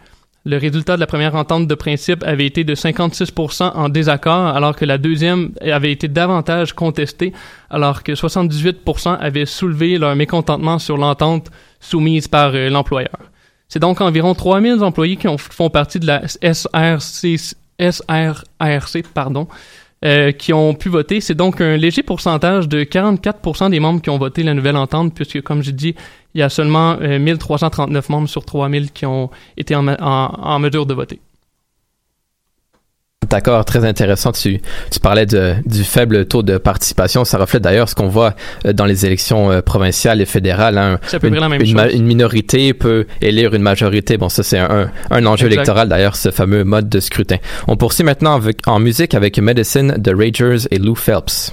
[0.47, 4.77] Le résultat de la première entente de principe avait été de 56% en désaccord, alors
[4.77, 7.33] que la deuxième avait été davantage contestée,
[7.71, 13.17] alors que 78% avaient soulevé leur mécontentement sur l'entente soumise par euh, l'employeur.
[13.69, 17.37] C'est donc environ 3000 employés qui ont- font partie de la SRC,
[17.79, 19.49] SRRC, pardon,
[20.05, 21.21] euh, qui ont pu voter.
[21.21, 25.15] C'est donc un léger pourcentage de 44% des membres qui ont voté la nouvelle entente,
[25.15, 25.95] puisque, comme j'ai dit,
[26.35, 30.95] il y a seulement euh, 1339 membres sur 3000 qui ont été en, mesure de
[30.95, 31.21] voter.
[33.31, 34.33] D'accord, très intéressant.
[34.33, 34.61] Tu,
[34.91, 37.25] tu parlais de, du faible taux de participation.
[37.25, 38.35] Ça reflète d'ailleurs ce qu'on voit
[38.67, 40.79] euh, dans les élections euh, provinciales et fédérales.
[40.79, 40.99] hein.
[41.07, 41.93] C'est à peu une, la même une chose.
[41.95, 44.17] une minorité peut élire une majorité.
[44.17, 45.53] Bon, ça c'est un, un enjeu Exact.
[45.55, 47.37] électoral d'ailleurs, ce fameux mode de scrutin.
[47.67, 51.53] On poursuit maintenant avec, en musique avec Medicine de Ragers et Lou Phelps.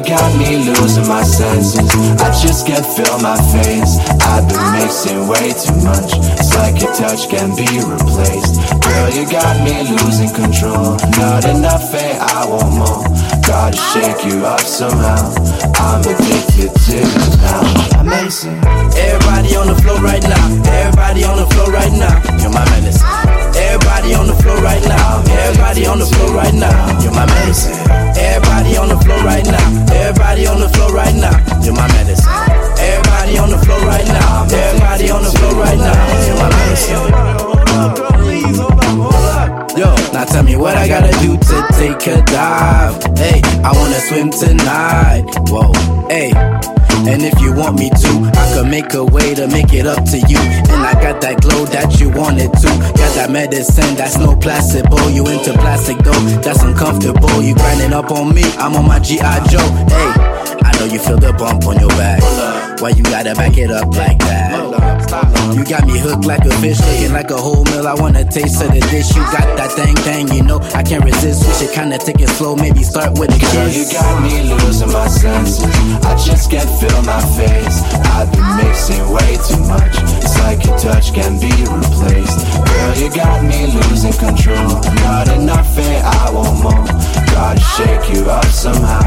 [0.00, 1.84] Me losing my senses.
[2.20, 4.00] I just can't feel my face.
[4.24, 6.16] I've been mixing way too much.
[6.40, 8.56] It's like your touch can be replaced.
[8.80, 10.96] Girl, you got me losing control.
[11.20, 12.16] Not enough, eh?
[12.18, 13.04] I want more.
[13.44, 15.34] Gotta shake you up somehow.
[15.76, 18.00] I'm addicted to you now.
[18.00, 18.64] Amazing.
[18.96, 20.72] Everybody on the floor right now.
[20.72, 22.16] Everybody on the floor right now.
[22.40, 23.51] You're my medicine.
[24.02, 25.22] Everybody on the floor right now.
[25.30, 27.00] Everybody on the floor right now.
[27.00, 27.70] You're my medicine.
[28.18, 29.94] Everybody on the floor right now.
[29.94, 31.38] Everybody on the floor right now.
[31.62, 32.26] You're my medicine.
[32.82, 34.42] Everybody on the floor right now.
[34.50, 35.94] Everybody on the floor right now.
[36.26, 36.98] You're my medicine.
[39.78, 42.98] Yo, now tell me what I gotta do to take a dive.
[43.16, 45.30] Hey, I wanna swim tonight.
[45.46, 45.72] Whoa,
[46.08, 46.34] hey.
[47.08, 50.04] And if you want me to, I could make a way to make it up
[50.10, 50.38] to you.
[50.72, 52.68] And I got that glow that you wanted to.
[52.96, 55.08] Got that medicine that's no placebo.
[55.08, 57.42] You into plastic though, that's uncomfortable.
[57.42, 59.46] You grinding up on me, I'm on my G.I.
[59.48, 59.58] Joe.
[59.90, 60.31] Hey,
[60.86, 62.22] know you feel the bump on your back.
[62.80, 64.58] Why you gotta back it up like that?
[65.54, 67.86] You got me hooked like a fish, looking like a whole meal.
[67.86, 69.14] I wanna taste of the dish.
[69.14, 70.58] You got that thing, thing, you know.
[70.74, 71.46] I can't resist.
[71.46, 74.90] We should kinda take it slow, maybe start with a Girl, you got me losing
[74.90, 75.62] my senses.
[76.02, 77.78] I just can't feel my face.
[78.16, 80.31] I've been mixing way too much.
[80.42, 82.38] Like your touch can be replaced.
[82.66, 84.80] Girl, you got me losing control.
[85.06, 86.02] Not enough, eh?
[86.04, 86.84] I want more.
[87.32, 89.02] Gotta shake you up somehow.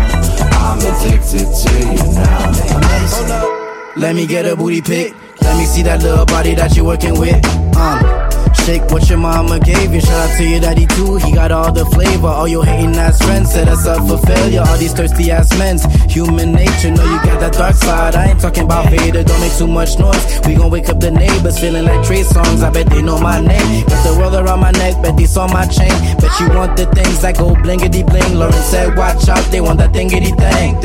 [0.65, 3.95] I'm addicted to you now.
[3.97, 5.13] Let me get a booty pic.
[5.41, 7.45] Let me see that little body that you're working with.
[7.77, 8.24] Um,
[8.65, 10.01] shake what your mama gave you.
[10.01, 11.17] Shout out to your daddy too.
[11.17, 12.27] He got all the flavor.
[12.27, 14.63] All your hating ass friends set us up for failure.
[14.65, 16.91] All these thirsty ass men's human nature.
[16.91, 18.15] Know you got that dark side.
[18.15, 19.23] I ain't talking about Vader.
[19.23, 20.25] Don't make too much noise.
[20.47, 22.63] We gon' wake up the neighbors feeling like Trey songs.
[22.63, 23.85] I bet they know my name.
[23.85, 25.01] Got the world around my neck.
[25.03, 25.93] Bet they saw my chain.
[26.17, 28.35] Bet you want the things that go blingity bling.
[28.35, 29.45] Lauren said, watch out.
[29.51, 30.75] They want that thingity thing.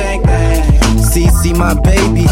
[1.01, 2.27] CC my baby.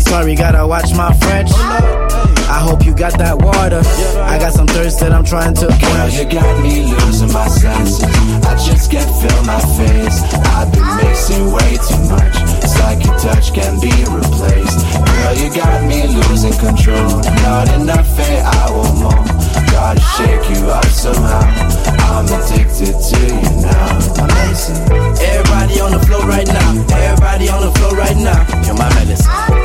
[0.00, 2.33] Sorry, gotta watch my French.
[2.48, 3.80] I hope you got that water.
[4.20, 6.14] I got some thirst that I'm trying to quench.
[6.14, 8.04] you got me losing my senses.
[8.44, 10.20] I just can't feel my face.
[10.52, 12.36] I've been mixing way too much.
[12.60, 14.84] It's like your touch can be replaced.
[14.92, 17.24] Girl, you got me losing control.
[17.48, 18.44] Not enough, eh?
[18.44, 19.24] I want more.
[19.72, 21.48] Gotta shake you up somehow.
[22.12, 24.20] I'm addicted to you now.
[24.20, 24.84] Amazing.
[25.32, 26.70] Everybody on the floor right now.
[26.92, 28.44] Everybody on the floor right now.
[28.68, 29.63] You're my medicine.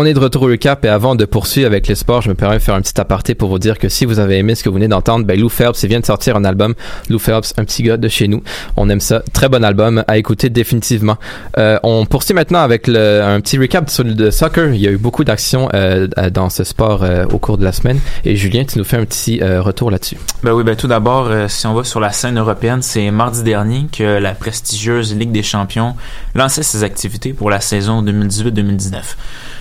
[0.00, 2.36] On est de retour au recap et avant de poursuivre avec les sports, je me
[2.36, 4.62] permets de faire un petit aparté pour vous dire que si vous avez aimé ce
[4.62, 6.74] que vous venez d'entendre, ben Lou Phelps vient de sortir un album.
[7.10, 8.40] Lou Phelps, un petit gars de chez nous.
[8.76, 9.24] On aime ça.
[9.32, 11.16] Très bon album à écouter définitivement.
[11.58, 14.72] Euh, on poursuit maintenant avec un petit recap sur le soccer.
[14.72, 17.72] Il y a eu beaucoup d'actions euh, dans ce sport euh, au cours de la
[17.72, 17.98] semaine.
[18.24, 20.16] Et Julien, tu nous fais un petit retour là-dessus.
[20.44, 23.88] Ben oui, ben tout d'abord, si on va sur la scène européenne, c'est mardi dernier
[23.90, 25.96] que la prestigieuse Ligue des Champions
[26.36, 28.94] lançait ses activités pour la saison 2018-2019.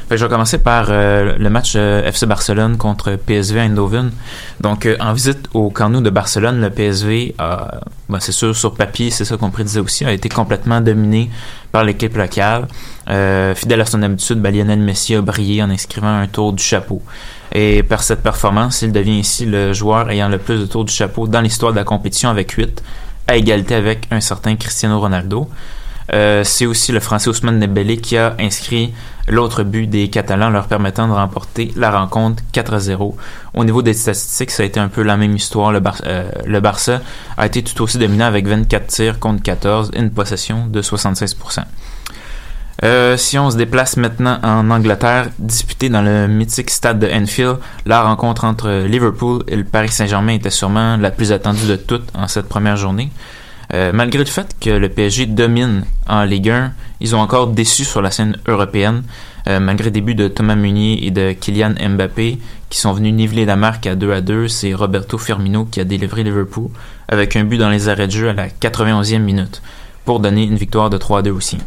[0.09, 4.11] Je vais commencer par euh, le match euh, FC Barcelone contre PSV Eindhoven.
[4.61, 9.09] Donc, euh, en visite au Camp de Barcelone, le PSV, ben, c'est sûr, sur papier,
[9.09, 11.29] c'est ça qu'on prédisait aussi, a été complètement dominé
[11.73, 12.69] par l'équipe locale.
[13.09, 16.63] Euh, fidèle à son habitude, ben, Lionel Messi a brillé en inscrivant un tour du
[16.63, 17.01] chapeau.
[17.51, 20.93] Et par cette performance, il devient ici le joueur ayant le plus de tours du
[20.93, 22.81] chapeau dans l'histoire de la compétition avec 8,
[23.27, 25.49] à égalité avec un certain Cristiano Ronaldo.
[26.13, 28.93] Euh, c'est aussi le Français Ousmane Dembélé qui a inscrit
[29.28, 33.15] l'autre but des Catalans, leur permettant de remporter la rencontre 4-0.
[33.53, 35.71] Au niveau des statistiques, ça a été un peu la même histoire.
[35.71, 37.01] Le, euh, Barça
[37.38, 41.63] a été tout aussi dominant avec 24 tirs contre 14 et une possession de 76%.
[42.84, 47.57] Euh, si on se déplace maintenant en Angleterre, disputée dans le mythique stade de Enfield,
[47.86, 52.07] la rencontre entre Liverpool et le Paris Saint-Germain était sûrement la plus attendue de toutes
[52.13, 53.09] en cette première journée.
[53.74, 57.84] Euh, malgré le fait que le PSG domine en Ligue 1, ils ont encore déçu
[57.84, 59.03] sur la scène européenne,
[59.47, 62.39] euh, malgré des buts de Thomas Meunier et de Kylian Mbappé,
[62.70, 64.47] qui sont venus niveler la marque à 2 à 2.
[64.47, 66.70] C'est Roberto Firmino qui a délivré Liverpool
[67.09, 69.61] avec un but dans les arrêts de jeu à la 91e minute,
[70.05, 71.57] pour donner une victoire de 3 à 2 aussi.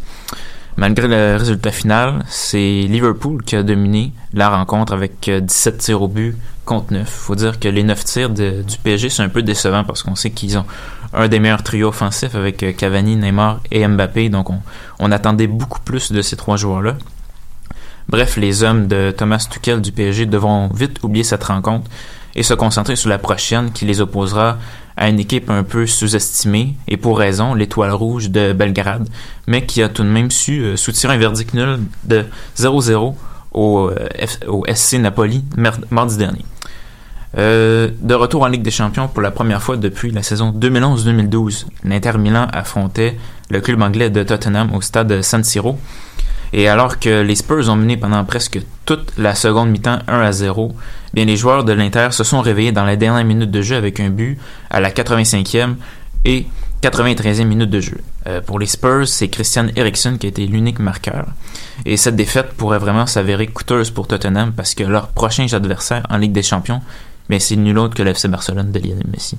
[0.80, 2.56] Malgré le résultat final, c'est
[2.88, 7.06] Liverpool qui a dominé la rencontre avec euh, 17 tirs au but contre 9.
[7.06, 10.30] Faut dire que les 9 tirs du PSG c'est un peu décevant parce qu'on sait
[10.30, 10.64] qu'ils ont
[11.12, 14.30] un des meilleurs trios offensifs avec euh, Cavani, Neymar et Mbappé.
[14.30, 14.58] Donc on,
[14.98, 16.96] on attendait beaucoup plus de ces trois joueurs-là.
[18.08, 21.90] Bref, les hommes de Thomas Tuchel du PSG devront vite oublier cette rencontre
[22.40, 24.56] et se concentrer sur la prochaine qui les opposera
[24.96, 29.06] à une équipe un peu sous-estimée et pour raison, l'Étoile Rouge de Belgrade,
[29.46, 32.24] mais qui a tout de même su euh, soutirer un verdict nul de
[32.56, 33.14] 0-0
[33.52, 34.08] au, euh,
[34.48, 35.44] au SC Napoli
[35.90, 36.46] mardi dernier.
[37.36, 41.66] Euh, de retour en Ligue des Champions pour la première fois depuis la saison 2011-2012,
[41.84, 43.18] l'Inter Milan affrontait
[43.50, 45.78] le club anglais de Tottenham au stade San Siro.
[46.52, 50.32] Et alors que les Spurs ont mené pendant presque toute la seconde mi-temps 1 à
[50.32, 50.74] 0,
[51.14, 54.00] bien les joueurs de l'Inter se sont réveillés dans la dernière minute de jeu avec
[54.00, 54.38] un but
[54.68, 55.74] à la 85e
[56.24, 56.46] et
[56.82, 57.98] 93e minute de jeu.
[58.26, 61.26] Euh, pour les Spurs, c'est Christian Eriksen qui a été l'unique marqueur.
[61.84, 66.16] Et cette défaite pourrait vraiment s'avérer coûteuse pour Tottenham parce que leur prochain adversaire en
[66.16, 66.80] Ligue des Champions,
[67.28, 69.36] bien c'est nul autre que l'FC Barcelone de Lionel Messi.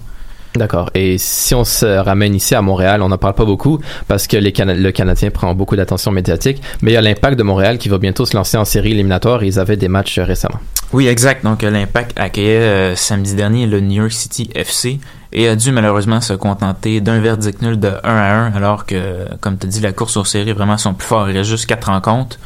[0.55, 0.89] D'accord.
[0.95, 4.37] Et si on se ramène ici à Montréal, on n'en parle pas beaucoup parce que
[4.37, 7.97] le Canadien prend beaucoup d'attention médiatique, mais il y a l'impact de Montréal qui va
[7.97, 10.59] bientôt se lancer en série éliminatoire ils avaient des matchs euh, récemment.
[10.93, 11.43] Oui, exact.
[11.43, 14.99] Donc, euh, l'Impact accueillait euh, samedi dernier le New York City FC
[15.31, 19.25] et a dû malheureusement se contenter d'un verdict nul de 1 à 1, alors que,
[19.39, 21.29] comme tu dit, la course aux séries vraiment sont plus forts.
[21.29, 22.37] Il reste juste quatre rencontres.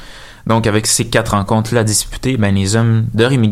[0.45, 3.49] Donc, avec ces quatre rencontres-là disputées, ben, les hommes de Rémi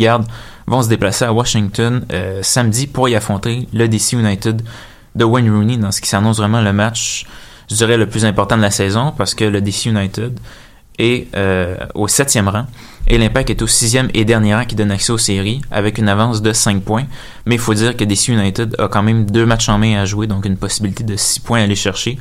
[0.68, 4.62] vont se déplacer à Washington euh, samedi pour y affronter le DC United
[5.16, 7.26] de Wayne Rooney dans ce qui s'annonce vraiment le match,
[7.70, 10.40] je dirais, le plus important de la saison parce que le DC United
[11.00, 12.66] est euh, au septième rang
[13.08, 16.08] et l'Impact est au sixième et dernier rang qui donne accès aux séries avec une
[16.08, 17.06] avance de 5 points.
[17.46, 20.06] Mais il faut dire que DC United a quand même deux matchs en main à
[20.06, 22.18] jouer, donc une possibilité de 6 points à aller chercher.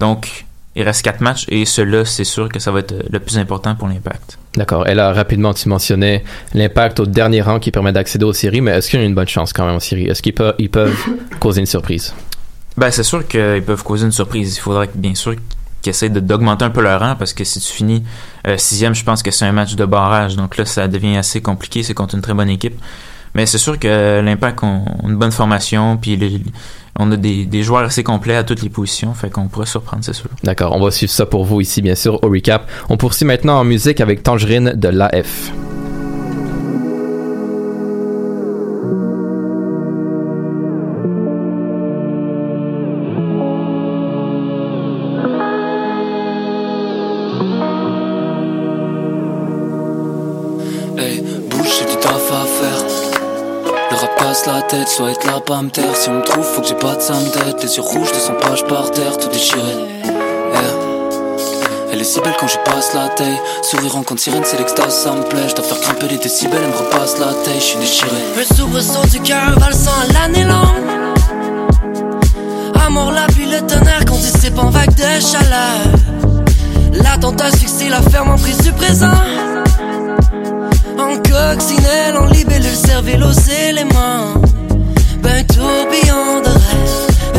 [0.00, 0.46] Donc,
[0.76, 3.38] il reste quatre matchs et cela, c'est sûr que ça va être euh, le plus
[3.38, 4.38] important pour l'Impact.
[4.56, 4.86] D'accord.
[4.86, 6.22] Et là, rapidement, tu mentionnais
[6.54, 9.14] l'impact au dernier rang qui permet d'accéder aux séries, mais est-ce qu'il y a une
[9.14, 10.06] bonne chance quand même aux séries?
[10.06, 10.96] Est-ce qu'ils peuvent, ils peuvent
[11.40, 12.14] causer une surprise?
[12.76, 14.56] Ben, c'est sûr qu'ils peuvent causer une surprise.
[14.56, 15.34] Il faudrait bien sûr
[15.82, 18.02] qu'ils essaient de- d'augmenter un peu leur rang parce que si tu finis
[18.46, 20.36] euh, sixième, je pense que c'est un match de barrage.
[20.36, 21.82] Donc là, ça devient assez compliqué.
[21.82, 22.78] C'est contre une très bonne équipe.
[23.34, 24.66] Mais c'est sûr que l'Impact a
[25.04, 26.40] une bonne formation, puis les-
[26.98, 30.04] on a des, des joueurs assez complets à toutes les positions, fait qu'on pourrait surprendre,
[30.04, 30.28] c'est sûr.
[30.42, 30.74] D'accord.
[30.74, 32.68] On va suivre ça pour vous ici, bien sûr, au recap.
[32.88, 35.52] On poursuit maintenant en musique avec Tangerine de l'AF.
[55.46, 55.62] Pas.
[55.94, 57.62] Si on me trouve, faut que j'ai pas de sam tête.
[57.62, 59.60] Les yeux rouges, 200 pages par terre, tout déchiré.
[61.92, 63.40] Elle est si belle quand je passe la taille.
[63.62, 65.48] Sourire en compte sirène, c'est l'extase, ça me plaît.
[65.48, 68.10] Je dois faire grimper les décibels, elle me repasse la taille, je suis déchiré.
[68.38, 70.84] Un soubresaut du cœur valsant à l'année longue.
[72.84, 75.80] Amour, la pluie, le tonnerre qu'on dissipe en vague de chaleur.
[76.92, 79.14] L'attente fixé, la ferme en prise du présent.
[80.98, 84.45] En coccinelle, en libellule, cervelle aux éléments.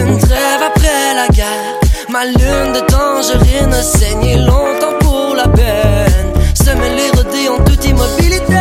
[0.07, 1.73] Une trêve après la guerre.
[2.09, 6.31] Ma lune de tangerine a saigné longtemps pour la peine.
[6.53, 8.55] Semer les rodés en toute immobilité.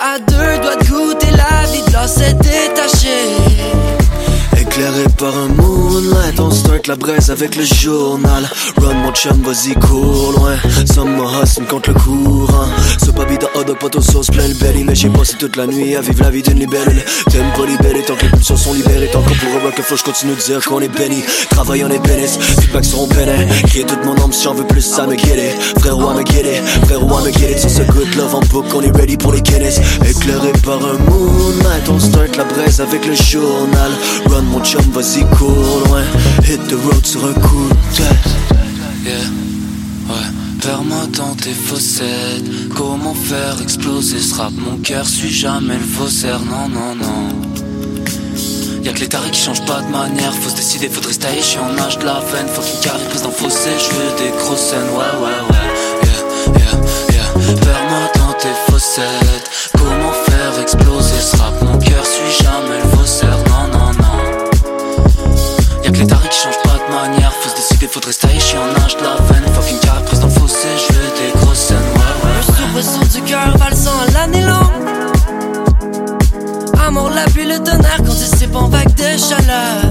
[0.00, 3.18] À deux doigts de goûter la vie de l'océan détaché.
[4.60, 5.48] Éclairé par un
[6.00, 8.48] moonlight, on start la braise avec le journal.
[8.76, 10.56] Run mon chum, vas-y cours loin.
[10.86, 12.68] Summer hustle contre le courant.
[12.98, 14.84] Ce baby de hot dog, poteau sauce plein le belly.
[14.84, 17.02] Mais j'ai passé toute la nuit à vivre la vie d'une libellule.
[17.30, 19.10] T'aimes pas tant que les pulsions sont libérées.
[19.12, 21.22] Tant qu'on pour rock, faut que je continue de dire qu'on est béni.
[21.50, 22.28] Travail on est bénis,
[22.60, 23.46] feedback seront peinés.
[23.66, 25.54] Crier toute mon âme si j'en veux plus, ça me guérit.
[25.80, 27.58] Frérot, à me guérir, frérot, à me guérir.
[27.58, 29.80] Sur ce good love en book, on est ready pour les Guinness.
[30.08, 33.92] Éclairé par un moonlight, on start la braise avec le journal.
[34.26, 35.89] Run mon chum, vas-y cours loin.
[36.44, 38.16] Hit the road sur un coup de tête.
[39.04, 39.14] Yeah,
[40.08, 40.28] ouais.
[40.62, 42.44] Perds-moi dans tes fossettes.
[42.76, 44.52] Comment faire exploser ce rap?
[44.56, 46.40] Mon cœur suit jamais le faussaire.
[46.40, 47.28] Non, non, non.
[48.82, 50.32] Y'a que les tarés qui changent pas de manière.
[50.34, 51.40] Faut se décider, faudrait se tailler.
[51.40, 52.48] Je suis en âge de la veine.
[52.48, 53.70] Faut qu'une carrière prise le fossé.
[53.78, 54.90] Je veux des grosses scènes.
[54.90, 55.66] Ouais, ouais, ouais.
[56.02, 56.20] Yeah,
[56.58, 56.74] yeah,
[57.12, 57.54] yeah.
[57.54, 59.50] Perds-moi dans tes fossettes.
[59.78, 61.49] Comment faire exploser ce rap?
[67.90, 68.38] Faudrait tailler.
[68.38, 69.44] Je suis en âge de la veine.
[69.66, 70.68] Qu'une carrière prise dans le fossé.
[70.88, 71.76] Je veux des grosses scènes.
[71.76, 74.88] Ouais, ouais, du cœur valsant à l'année longue.
[76.86, 79.82] Amour, la pluie, le tonnerre qu'on dissipe en vague de chaleur.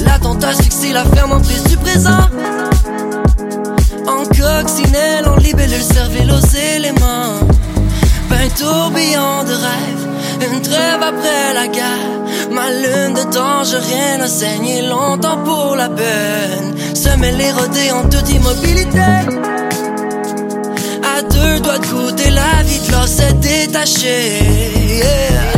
[0.00, 2.28] L'attente fixé, la ferme en prise du présent.
[4.06, 7.38] En coccinelle, en libellule, cervelle aux éléments.
[8.28, 10.06] Ben tourbillon de rêve,
[10.42, 12.18] une trêve après la guerre.
[12.50, 16.74] Ma lune de tangerine a saigné longtemps pour la peine.
[16.94, 18.98] Se mêler rodés en toute immobilité.
[21.16, 24.38] À deux doigts de goûter la vie de l'or s'est détaché.
[24.98, 25.57] Yeah.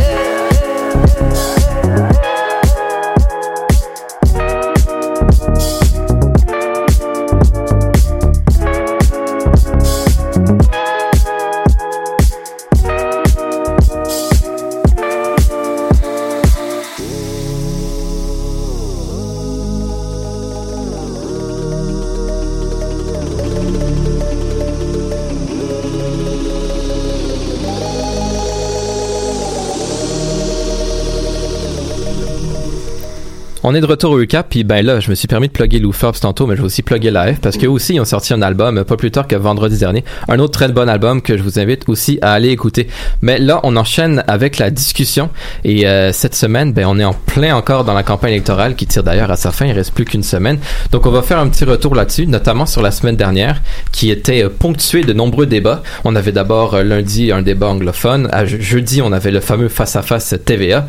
[33.71, 35.79] On est de retour au UCAP, puis ben là, je me suis permis de plugger
[35.79, 38.33] Lou Forbes tantôt, mais je vais aussi plugger F, parce qu'eux aussi, ils ont sorti
[38.33, 40.03] un album, euh, pas plus tard que vendredi dernier.
[40.27, 42.87] Un autre très bon album que je vous invite aussi à aller écouter.
[43.21, 45.29] Mais là, on enchaîne avec la discussion,
[45.63, 48.87] et euh, cette semaine, ben on est en plein encore dans la campagne électorale, qui
[48.87, 50.59] tire d'ailleurs à sa fin, il reste plus qu'une semaine.
[50.91, 53.61] Donc on va faire un petit retour là-dessus, notamment sur la semaine dernière,
[53.93, 55.81] qui était euh, ponctuée de nombreux débats.
[56.03, 59.69] On avait d'abord euh, lundi un débat anglophone, à je- jeudi on avait le fameux
[59.69, 60.87] face-à-face TVA,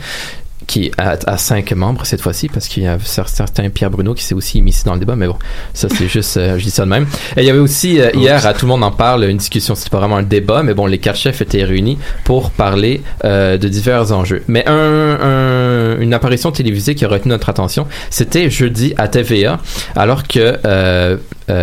[0.66, 4.14] qui a, a cinq membres cette fois-ci parce qu'il y a cer- certains Pierre Bruno
[4.14, 5.36] qui s'est aussi immiscé dans le débat mais bon
[5.74, 7.06] ça c'est juste euh, je dis ça de même.
[7.36, 9.74] Et il y avait aussi euh, hier à tout le monde en parle une discussion
[9.74, 13.58] c'était pas vraiment un débat mais bon les quatre chefs étaient réunis pour parler euh,
[13.58, 14.42] de divers enjeux.
[14.48, 19.58] Mais un, un- une apparition télévisée qui a retenu notre attention c'était jeudi à TVA
[19.96, 20.58] alors que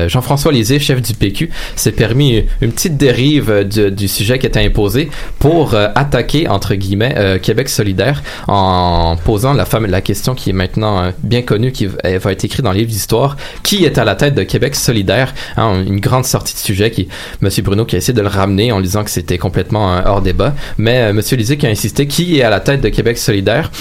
[0.08, 4.64] Jean-François Lisée, chef du PQ, s'est permis une petite dérive du, du sujet qui était
[4.64, 8.89] imposé pour attaquer, entre guillemets, Québec solidaire en
[9.24, 12.78] posant la, question qui est maintenant euh, bien connue, qui va être écrite dans le
[12.78, 13.38] livre d'histoire.
[13.64, 15.34] Qui est à la tête de Québec solidaire?
[15.58, 17.08] Hein, une grande sortie de sujet qui,
[17.42, 20.22] Monsieur Bruno qui a essayé de le ramener en disant que c'était complètement euh, hors
[20.22, 20.54] débat.
[20.78, 23.72] Mais euh, Monsieur Lisée qui a insisté, qui est à la tête de Québec solidaire?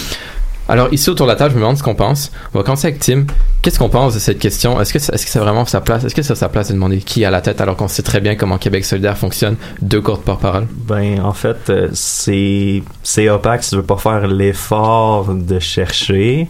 [0.69, 2.31] Alors ici autour de la table, je me demande ce qu'on pense.
[2.53, 3.25] On va commencer avec Tim.
[3.63, 4.79] Qu'est-ce qu'on pense de cette question?
[4.79, 7.25] Est-ce que est-ce c'est vraiment sa place Est-ce que c'est sa place de demander qui
[7.25, 10.67] à la tête alors qu'on sait très bien comment Québec solidaire fonctionne Deux courtes porte-parole.
[10.71, 16.47] Ben, en fait, euh, c'est c'est opaque si tu veux pas faire l'effort de chercher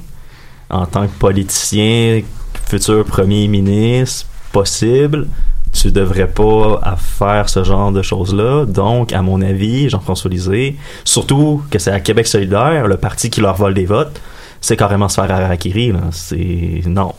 [0.70, 2.22] en tant que politicien,
[2.68, 5.28] futur premier ministre, possible.
[5.72, 8.66] Tu devrais pas faire ce genre de choses-là.
[8.66, 13.40] Donc, à mon avis, Jean-François Lisée, surtout que c'est à Québec solidaire, le parti qui
[13.40, 14.20] leur vole des votes,
[14.62, 15.94] c'est carrément se faire harakiri.
[16.12, 17.14] C'est, non.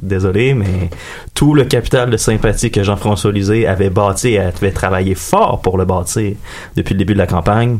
[0.00, 0.88] Désolé, mais
[1.34, 5.76] tout le capital de sympathie que Jean-François Lisée avait bâti et avait travaillé fort pour
[5.76, 6.34] le bâtir
[6.76, 7.78] depuis le début de la campagne,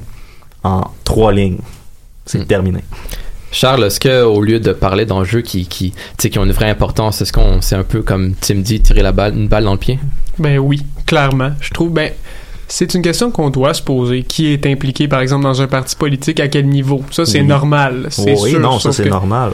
[0.63, 1.61] en trois lignes.
[2.27, 2.81] C'est terminé.
[3.53, 6.53] Charles, est-ce que au lieu de parler d'enjeux qui qui tu sais, qui ont une
[6.53, 9.65] vraie importance, est-ce qu'on c'est un peu comme Tim dit tirer la balle une balle
[9.65, 9.99] dans le pied?
[10.39, 11.51] Ben oui, clairement.
[11.61, 12.13] Je trouve, ben,
[12.69, 14.23] c'est une question qu'on doit se poser.
[14.23, 17.03] Qui est impliqué, par exemple, dans un parti politique, à quel niveau?
[17.11, 17.47] Ça, c'est Oui.
[17.47, 18.07] normal.
[18.11, 18.61] C'est Oui, sûr.
[18.61, 19.51] non, ça sauf c'est que- normal.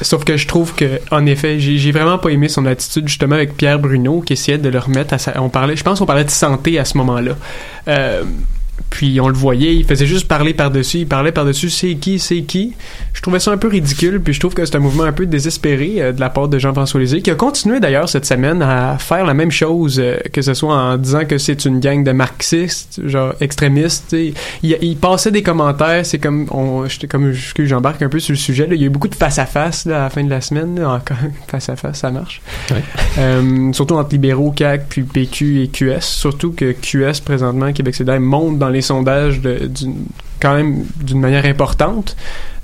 [0.00, 3.34] Sauf que je trouve que, en effet, j'ai j'ai vraiment pas aimé son attitude justement
[3.34, 5.42] avec Pierre Bruno qui essayait de le remettre à sa.
[5.42, 7.32] On parlait, je pense qu'on parlait de santé à ce moment-là.
[7.88, 8.22] Euh,
[8.90, 12.42] puis on le voyait, il faisait juste parler par-dessus, il parlait par-dessus c'est qui, c'est
[12.42, 12.74] qui?
[13.12, 15.26] Je trouvais ça un peu ridicule, puis je trouve que c'est un mouvement un peu
[15.26, 18.98] désespéré euh, de la part de Jean-François Lisée, qui a continué d'ailleurs cette semaine à
[18.98, 22.12] faire la même chose, euh, que ce soit en disant que c'est une gang de
[22.12, 24.12] marxistes, genre extrémistes.
[24.12, 28.38] Il, il passait des commentaires, c'est comme, on, j'étais comme, j'embarque un peu sur le
[28.38, 28.74] sujet, là.
[28.74, 31.16] il y a eu beaucoup de face-à-face à la fin de la semaine, là, encore
[31.48, 32.42] face-à-face, ça marche.
[33.18, 36.00] Euh, surtout entre libéraux, CAC, puis PQ et QS.
[36.00, 40.04] Surtout que QS, présentement, Québec solidaire, monte dans les sondages de- d'une-
[40.40, 42.16] quand même d'une manière importante.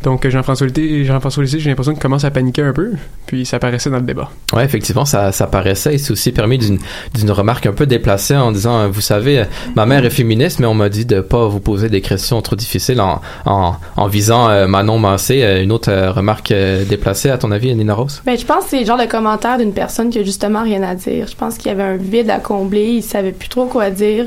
[0.03, 2.93] Donc, Jean-François Lisée, Jean-François Lisée, j'ai l'impression qu'il commence à paniquer un peu,
[3.27, 4.31] puis ça paraissait dans le débat.
[4.55, 6.79] Ouais, effectivement, ça, ça paraissait et c'est aussi permis d'une,
[7.15, 9.45] d'une remarque un peu déplacée en disant, euh, vous savez,
[9.75, 12.57] ma mère est féministe, mais on m'a dit de pas vous poser des questions trop
[12.57, 15.43] difficiles en, en, en visant euh, Manon Massé.
[15.43, 18.23] Euh, Une autre euh, remarque euh, déplacée, à ton avis, Nina Rose?
[18.25, 20.83] Ben, je pense que c'est le genre de commentaire d'une personne qui a justement rien
[20.83, 21.27] à dire.
[21.27, 24.27] Je pense qu'il y avait un vide à combler, il savait plus trop quoi dire.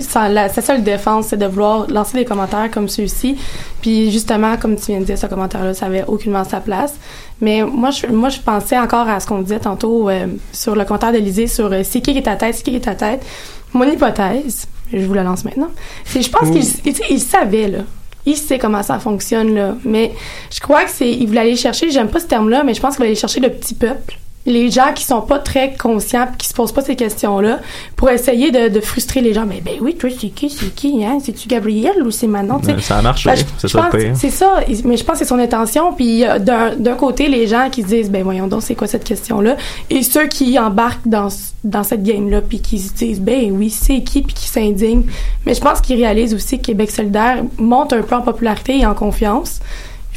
[0.00, 3.36] Sa, la- sa seule défense, c'est de vouloir lancer des commentaires comme ceux-ci.
[3.82, 6.94] Puis justement, comme tu viens de dire, ce commentaire-là, ça avait aucunement sa place.
[7.40, 10.84] Mais moi, je, moi, je pensais encore à ce qu'on disait tantôt euh, sur le
[10.84, 12.94] commentaire d'Élysée sur euh, c'est qui qui est à tête, c'est qui qui est à
[12.94, 13.24] tête.
[13.72, 15.68] Mon hypothèse, je vous la lance maintenant,
[16.04, 16.52] c'est je pense Ouh.
[16.52, 17.78] qu'il il savait, là.
[18.24, 19.74] Il sait comment ça fonctionne, là.
[19.84, 20.12] Mais
[20.52, 21.10] je crois que c'est.
[21.10, 23.40] Il voulait aller chercher, j'aime pas ce terme-là, mais je pense qu'il voulait aller chercher
[23.40, 24.18] le petit peuple.
[24.46, 27.58] Les gens qui sont pas très conscients qui se posent pas ces questions-là
[27.96, 29.44] pour essayer de, de frustrer les gens.
[29.44, 31.18] Mais ben oui, toi, c'est qui, c'est qui, hein?
[31.22, 32.60] C'est-tu Gabriel ou c'est Manon?
[32.60, 34.12] Tu sais, Ben, ça a marché, ben, c'est ça le pense- pire.
[34.16, 35.92] C'est ça, mais je pense que c'est son intention.
[35.92, 39.04] Puis d'un d'un côté, les gens qui se disent, ben voyons donc, c'est quoi cette
[39.04, 39.56] question-là?
[39.90, 41.28] Et ceux qui embarquent dans,
[41.64, 45.04] dans cette game-là, puis qui se disent, ben oui, c'est qui, puis qui s'indignent.
[45.44, 48.86] Mais je pense qu'ils réalisent aussi que Québec solidaire monte un peu en popularité et
[48.86, 49.60] en confiance.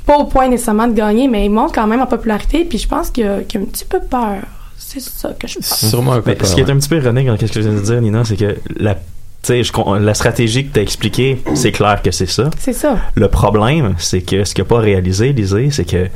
[0.09, 2.87] Pas au point nécessairement de gagner, mais il monte quand même en popularité, puis je
[2.87, 4.37] pense qu'il y a, qu'il y a un petit peu peur.
[4.75, 5.87] C'est ça que je pense.
[5.87, 7.61] Sûrement un peu Mais peur, ce qui est un petit peu ironique dans ce que
[7.61, 8.95] je viens de dire, Nina, c'est que la
[9.43, 12.49] sais, je la stratégie que tu as expliquée, c'est clair que c'est ça.
[12.57, 12.97] C'est ça.
[13.13, 16.07] Le problème, c'est que ce qu'il n'a pas réalisé, Lisée, c'est que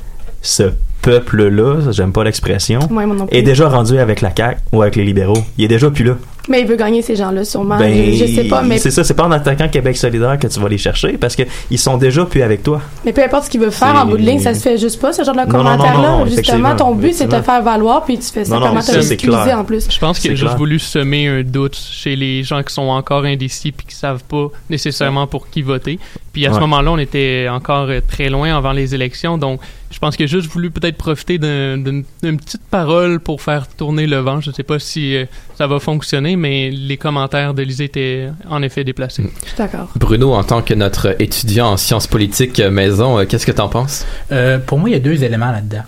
[0.41, 0.71] ce
[1.03, 5.43] peuple-là, j'aime pas l'expression, Ouais, est déjà rendu avec la CAQ ou avec les libéraux.
[5.57, 6.17] Il est déjà plus là.
[6.49, 7.77] Mais il veut gagner ces gens-là, sûrement.
[7.77, 10.47] Ben, je, je sais pas, mais, C'est ça, c'est pas en attaquant Québec solidaire que
[10.47, 12.81] tu vas les chercher parce qu'ils sont déjà plus avec toi.
[13.05, 14.99] mais peu importe ce qu'il veut faire, en bout de ligne, ça se fait juste
[14.99, 16.09] pas, ce genre de Non, non, non, commentaire-là.
[16.19, 18.81] non, Justement, ton but, c'est de te faire valoir, puis tu fais ça Non, comment
[18.81, 19.59] ridiculiser clair.
[19.59, 19.87] en plus.
[19.89, 20.57] Je pense qu'il a juste clair.
[20.57, 24.47] voulu semer un doute chez les gens qui sont encore indécis puis qui savent pas
[24.69, 25.97] nécessairement pour qui voter.
[26.33, 30.15] Puis à ce moment-là, on était encore très loin avant les élections, donc je pense
[30.17, 32.03] qu'il a juste voulu peut-être profiter d'un- d'une
[32.37, 34.41] petite parole pour faire tourner le vent.
[34.41, 35.25] Je sais pas si euh,
[35.57, 39.23] ça va fonctionner, mais les commentaires d'Élysée étaient en effet déplacés.
[39.43, 39.89] Je suis d'accord.
[39.95, 44.05] Bruno, en tant que notre étudiant en sciences politiques maison, euh, qu'est-ce que t'en penses?
[44.31, 45.83] Euh, pour moi, il y a deux éléments là-dedans.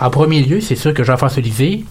[0.00, 1.84] En premier lieu, c'est sûr que Jean-François Lisée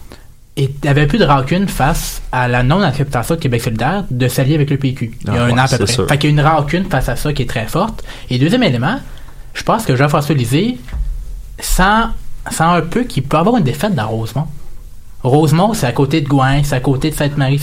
[0.88, 4.78] avait plus de rancune face à la non-acceptation de Québec solidaire de s'allier avec le
[4.78, 5.12] PQ.
[5.22, 5.88] Il y a Ah un ouais, an à peu près.
[5.94, 6.08] sûr.
[6.08, 8.04] Fait qu'il y a une rancune face à ça qui est très forte.
[8.30, 9.00] Et deuxième élément,
[9.54, 10.78] je pense que Jean-François Lisée
[11.60, 11.84] sent,
[12.52, 14.48] sent un peu qu'il peut avoir une défaite dans Rosemont.
[15.28, 17.62] Rosemont, c'est à côté de Gouin, c'est à côté de Sainte-Marie,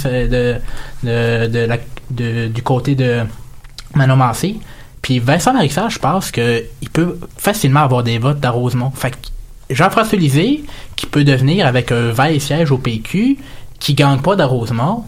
[1.02, 3.22] de, du côté de
[3.94, 4.56] Manon-Mancé.
[5.00, 8.92] Puis Vincent Marissard, je pense qu'il peut facilement avoir des votes dans Rosemont.
[8.92, 9.16] Fait que
[9.70, 10.64] Jean-François Lisée,
[10.96, 13.38] qui peut devenir avec un vaille siège au PQ,
[13.80, 15.04] qui gagne pas dans Rosemont,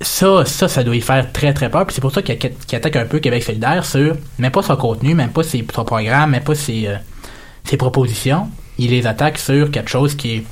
[0.00, 1.86] ça, ça, ça doit y faire très très peur.
[1.86, 2.36] Puis c'est pour ça qu'il
[2.72, 6.42] attaque un peu Québec solidaire sur même pas son contenu, même pas ses, son même
[6.42, 6.96] pas euh,
[7.64, 8.48] ses propositions.
[8.78, 10.44] Il les attaque sur quelque chose qui est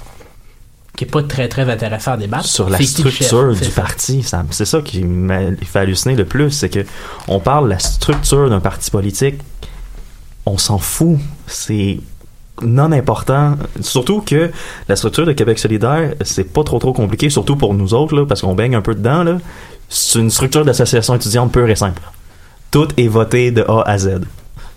[0.97, 2.47] qui est pas très très intéressant à débattre.
[2.47, 4.25] sur la chef, structure du parti.
[4.51, 6.85] C'est ça qui m'a fait halluciner le plus, c'est que
[7.29, 9.37] on parle de la structure d'un parti politique,
[10.45, 11.19] on s'en fout.
[11.47, 12.01] C'est
[12.63, 13.57] non important.
[13.81, 14.51] Surtout que
[14.89, 18.27] la structure de Québec solidaire, c'est pas trop trop compliqué, surtout pour nous autres, là,
[18.27, 19.23] parce qu'on baigne un peu dedans.
[19.23, 19.39] là.
[19.89, 22.03] C'est une structure d'association étudiante pure et simple.
[22.71, 24.21] Tout est voté de A à Z.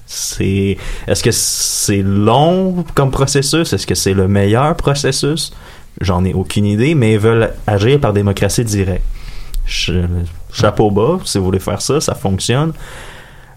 [0.06, 3.74] C'est est-ce que c'est long comme processus?
[3.74, 5.54] Est-ce que c'est le meilleur processus?
[6.02, 9.06] J'en ai aucune idée, mais ils veulent agir par démocratie directe.
[10.52, 12.74] Chapeau bas, si vous voulez faire ça, ça fonctionne.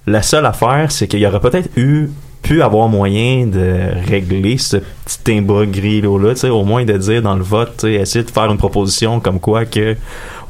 [0.07, 2.11] La seule affaire, c'est qu'il y aurait peut-être eu
[2.43, 7.23] pu avoir moyen de régler ce petit imbroglio là, tu sais, au moins de dire
[7.23, 9.97] dans le vote, essayer de faire une proposition comme quoi que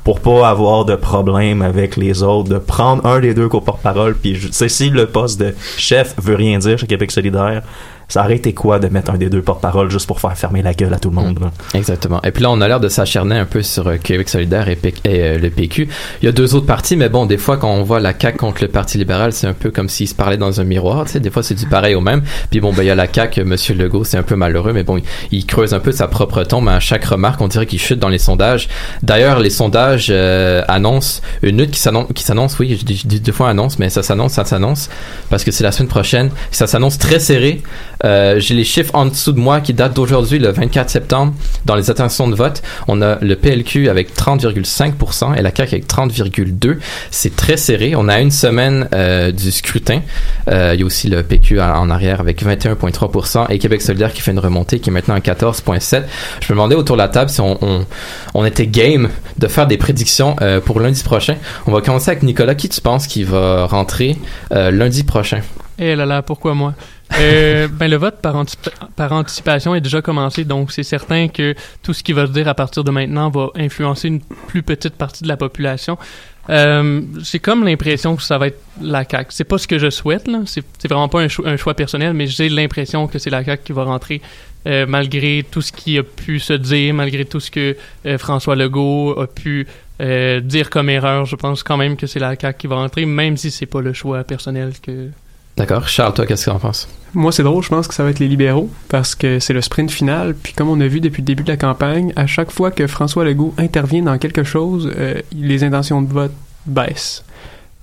[0.02, 4.38] pour pas avoir de problème avec les autres, de prendre un des deux co-porte-parole, puis
[4.50, 7.62] si le poste de chef veut rien dire chez Québec solidaire,
[8.08, 10.74] ça aurait été quoi de mettre un des deux porte-parole juste pour faire fermer la
[10.74, 11.50] gueule à tout le monde, là?
[11.74, 12.20] Exactement.
[12.22, 14.76] Et puis là, on a l'air de s'acharner un peu sur euh, Québec solidaire et,
[14.76, 15.88] P- et, euh, le PQ.
[16.22, 18.38] Il y a deux autres partis, mais bon, des fois, quand on voit la CAQ
[18.38, 21.04] contre le Parti libéral, c'est un peu comme s'ils se parlaient dans un miroir.
[21.06, 22.22] Tu sais, des fois, c'est du pareil au même.
[22.50, 24.72] Puis bon, ben, il y a la CAQ, euh, Monsieur Legault, c'est un peu malheureux,
[24.72, 26.68] mais bon, il, il creuse un peu sa propre tombe.
[26.68, 28.68] À chaque remarque, on dirait qu'il chute dans les sondages.
[29.02, 33.06] D'ailleurs, les sondages euh, annoncent une lutte qui s'annonce, qui s'annonce, oui, je dis, je
[33.06, 34.88] dis deux fois annonce, mais ça s'annonce, ça s'annonce,
[35.30, 36.30] parce que c'est la semaine prochaine.
[36.50, 37.62] Ça s'annonce très serré.
[38.04, 41.34] Euh, J'ai les chiffres en dessous de moi qui datent d'aujourd'hui, le 24 septembre,
[41.64, 42.62] dans les intentions de vote.
[42.88, 46.76] On a le PLQ avec 30,5% et la CAQ avec 30,2%.
[47.10, 47.94] C'est très serré.
[47.96, 50.00] On a une semaine euh, du scrutin.
[50.48, 54.20] Euh, il y a aussi le PQ en arrière avec 21,3% et Québec solidaire qui
[54.20, 56.02] fait une remontée qui est maintenant à 14,7%.
[56.40, 57.86] Je me demandais autour de la table si on, on,
[58.34, 61.36] on était game de faire des prédictions euh, pour lundi prochain.
[61.66, 62.54] On va commencer avec Nicolas.
[62.54, 64.16] Qui tu penses qui va rentrer
[64.52, 65.40] euh, lundi prochain?
[65.78, 66.74] Eh là là, pourquoi moi?
[67.20, 68.44] Euh, ben le vote par,
[68.96, 72.48] par anticipation est déjà commencé, donc c'est certain que tout ce qui va se dire
[72.48, 75.96] à partir de maintenant va influencer une plus petite partie de la population.
[76.50, 79.30] Euh, j'ai comme l'impression que ça va être la CAQ.
[79.30, 80.40] C'est pas ce que je souhaite, là.
[80.46, 83.62] C'est, vraiment pas un, cho- un choix personnel, mais j'ai l'impression que c'est la CAQ
[83.64, 84.20] qui va rentrer
[84.66, 87.76] euh, malgré tout ce qui a pu se dire, malgré tout ce que
[88.06, 89.66] euh, François Legault a pu
[90.00, 91.24] dire comme erreur.
[91.24, 93.80] Je pense quand même que c'est la CAQ qui va rentrer, même si c'est pas
[93.80, 95.10] le choix personnel que
[95.56, 95.86] D'accord.
[95.88, 96.88] Charles, toi, qu'est-ce que tu en penses?
[97.14, 99.60] Moi, c'est drôle, je pense que ça va être les libéraux parce que c'est le
[99.60, 100.34] sprint final.
[100.34, 102.86] Puis, comme on a vu depuis le début de la campagne, à chaque fois que
[102.88, 106.32] François Legault intervient dans quelque chose, euh, les intentions de vote
[106.66, 107.24] baissent.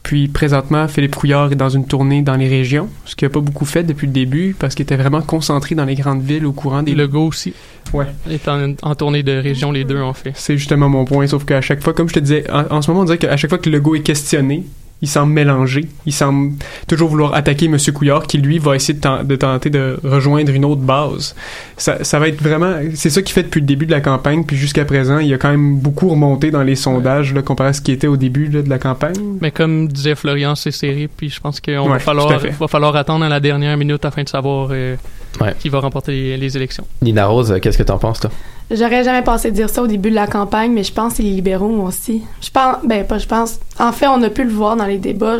[0.03, 3.39] Puis, présentement, Philippe Couillard est dans une tournée dans les régions, ce qu'il n'a pas
[3.39, 6.51] beaucoup fait depuis le début parce qu'il était vraiment concentré dans les grandes villes au
[6.51, 6.95] courant des.
[6.95, 7.53] Legault aussi.
[7.93, 8.07] Ouais.
[8.29, 10.31] est en, en tournée de région, les deux en fait.
[10.35, 12.89] C'est justement mon point, sauf qu'à chaque fois, comme je te disais, en, en ce
[12.89, 14.65] moment, on dirait qu'à chaque fois que Legault est questionné,
[15.01, 15.87] il semble mélanger.
[16.05, 16.53] Il semble
[16.87, 17.77] toujours vouloir attaquer M.
[17.93, 21.35] Couillard, qui lui va essayer de, ten- de tenter de rejoindre une autre base.
[21.77, 22.73] Ça, ça va être vraiment.
[22.95, 25.37] C'est ça qu'il fait depuis le début de la campagne, puis jusqu'à présent, il a
[25.37, 28.47] quand même beaucoup remonté dans les sondages, là, comparé à ce qui était au début
[28.47, 29.15] là, de la campagne.
[29.41, 32.95] Mais comme disait Florian, c'est serré, puis je pense qu'il Ouais, va, falloir, va falloir
[32.95, 34.95] attendre à la dernière minute afin de savoir euh,
[35.39, 35.55] Ouais.
[35.59, 36.85] qui va remporter les, les élections.
[37.01, 38.29] Nina Rose, qu'est-ce que tu en penses, toi?
[38.71, 41.31] J'aurais jamais pensé dire ça au début de la campagne, mais je pense que les
[41.31, 42.23] libéraux aussi.
[42.41, 43.59] Je pense, ben pas je pense.
[43.77, 45.37] En fait, on a pu le voir dans les débats.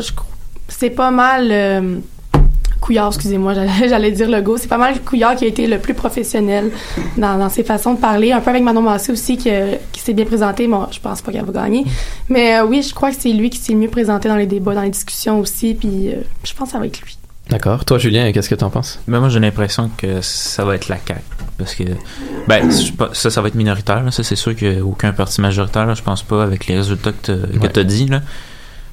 [0.68, 1.98] C'est pas mal euh,
[2.82, 3.54] Couillard, excusez-moi,
[3.88, 4.58] j'allais, dire le go.
[4.58, 6.70] C'est pas mal Couillard qui a été le plus professionnel
[7.16, 8.32] dans, ses façons de parler.
[8.32, 10.66] Un peu avec Manon Massé aussi qui, euh, qui s'est bien présenté.
[10.66, 11.84] Bon, je pense pas qu'elle va gagner,
[12.28, 14.74] mais euh, oui, je crois que c'est lui qui s'est mieux présenté dans les débats,
[14.74, 15.74] dans les discussions aussi.
[15.74, 16.90] Puis euh, je pense que lui.
[17.52, 17.84] D'accord.
[17.84, 18.98] Toi, Julien, qu'est-ce que t'en penses?
[19.06, 21.20] Ben moi j'ai l'impression que ça va être la CAQ
[21.58, 21.84] parce que
[22.48, 22.70] ben
[23.12, 24.10] ça ça va être minoritaire là.
[24.10, 25.92] ça c'est sûr qu'il n'y a aucun parti majoritaire là.
[25.92, 28.22] je pense pas avec les résultats que t'as que t'as dit là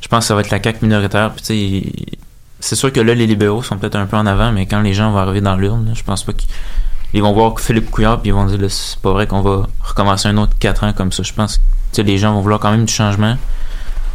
[0.01, 2.17] je pense que ça va être la CAQ minoritaire puis tu sais
[2.59, 4.93] c'est sûr que là les libéraux sont peut-être un peu en avant mais quand les
[4.93, 6.49] gens vont arriver dans l'urne je pense pas qu'ils
[7.13, 10.27] ils vont voir Philippe Couillard puis ils vont dire c'est pas vrai qu'on va recommencer
[10.27, 11.61] un autre 4 ans comme ça je pense que
[11.93, 13.37] tu les gens vont vouloir quand même du changement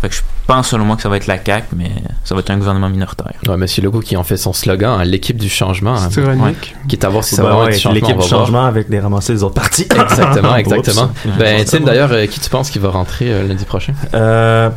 [0.04, 1.90] fait que je pense selon moi que ça va être la CAQ mais
[2.24, 5.04] ça va être un gouvernement minoritaire Ouais, Monsieur Legault qui en fait son slogan, hein,
[5.04, 5.94] l'équipe du changement.
[5.96, 6.08] hein.
[6.10, 6.74] C'est ironique.
[6.88, 9.00] Qui est à voir si ça Ben va ouais, être l'équipe du changement avec des
[9.00, 9.82] ramassés des autres partis.
[9.90, 11.10] Exactement, exactement.
[11.38, 11.84] Ben, Tim, Ouais.
[11.84, 13.94] d'ailleurs, euh, qui tu penses qui va rentrer euh, lundi prochain?
[14.14, 14.70] Euh,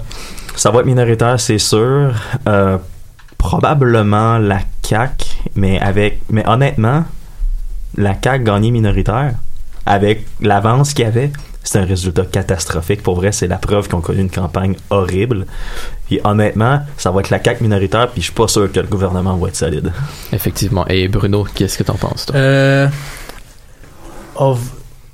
[0.55, 2.13] ça va être minoritaire, c'est sûr.
[2.47, 2.77] Euh,
[3.37, 5.25] probablement la CAQ,
[5.55, 7.03] mais avec, mais honnêtement,
[7.97, 9.33] la CAQ gagnée minoritaire,
[9.85, 11.31] avec l'avance qu'il y avait,
[11.67, 13.03] c'est un résultat catastrophique.
[13.03, 15.45] Pour vrai, c'est la preuve qu'on connu une campagne horrible.
[16.07, 18.87] Puis honnêtement, ça va être la CAQ minoritaire, puis je suis pas sûr que le
[18.87, 19.91] gouvernement va être solide.
[20.31, 20.85] Effectivement.
[20.87, 22.35] Et Bruno, qu'est-ce que t'en penses, toi?
[22.37, 22.87] Euh,
[24.35, 24.57] oh,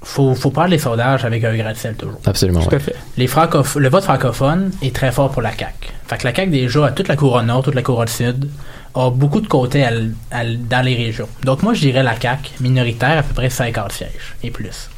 [0.03, 2.19] faut, faut prendre les sondages avec un grain de sel toujours.
[2.25, 2.75] Absolument, Tout ouais.
[2.75, 2.95] à fait.
[3.17, 5.89] Les francoph- le vote francophone est très fort pour la CAQ.
[6.07, 8.49] Fait que la CAQ, déjà, à toute la couronne nord, toute la couronne sud,
[8.95, 9.91] a beaucoup de côtés à
[10.31, 11.27] à dans les régions.
[11.43, 14.89] Donc moi, je dirais la CAQ minoritaire, à peu près 50 sièges et plus.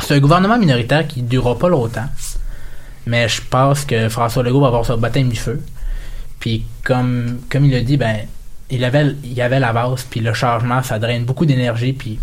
[0.00, 2.08] C'est un gouvernement minoritaire qui ne durera pas longtemps,
[3.06, 5.60] mais je pense que François Legault va avoir son baptême du feu.
[6.38, 8.18] Puis comme, comme il a dit, ben,
[8.70, 12.18] il avait, il y avait la base, puis le changement, ça draine beaucoup d'énergie, puis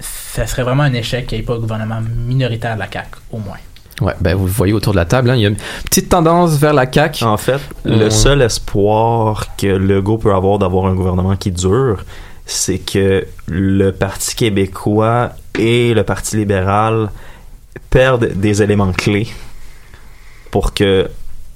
[0.00, 3.08] ça serait vraiment un échec qu'il n'y ait pas un gouvernement minoritaire de la CAQ,
[3.32, 3.56] au moins.
[4.02, 6.10] Ouais, ben vous le voyez autour de la table, hein, il y a une petite
[6.10, 7.24] tendance vers la CAQ.
[7.24, 12.04] En fait, le seul espoir que Legault peut avoir d'avoir un gouvernement qui dure,
[12.46, 17.10] c'est que le Parti québécois et le Parti libéral
[17.90, 19.28] perdent des éléments clés
[20.50, 21.10] pour que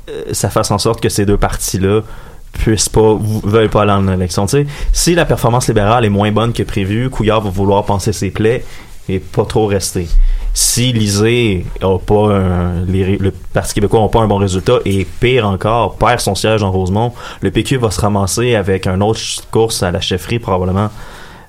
[0.08, 2.02] euh, ça fasse en sorte que ces deux partis-là
[2.52, 4.46] puissent pas veulent pas aller en élection.
[4.92, 8.64] Si la performance libérale est moins bonne que prévu, Couillard va vouloir penser ses plaies
[9.18, 10.08] pas trop rester.
[10.52, 15.46] Si l'Isée a pas un, le Parti québécois n'a pas un bon résultat et pire
[15.46, 19.82] encore, perd son siège en Rosemont, le PQ va se ramasser avec un autre course
[19.82, 20.90] à la chefferie probablement.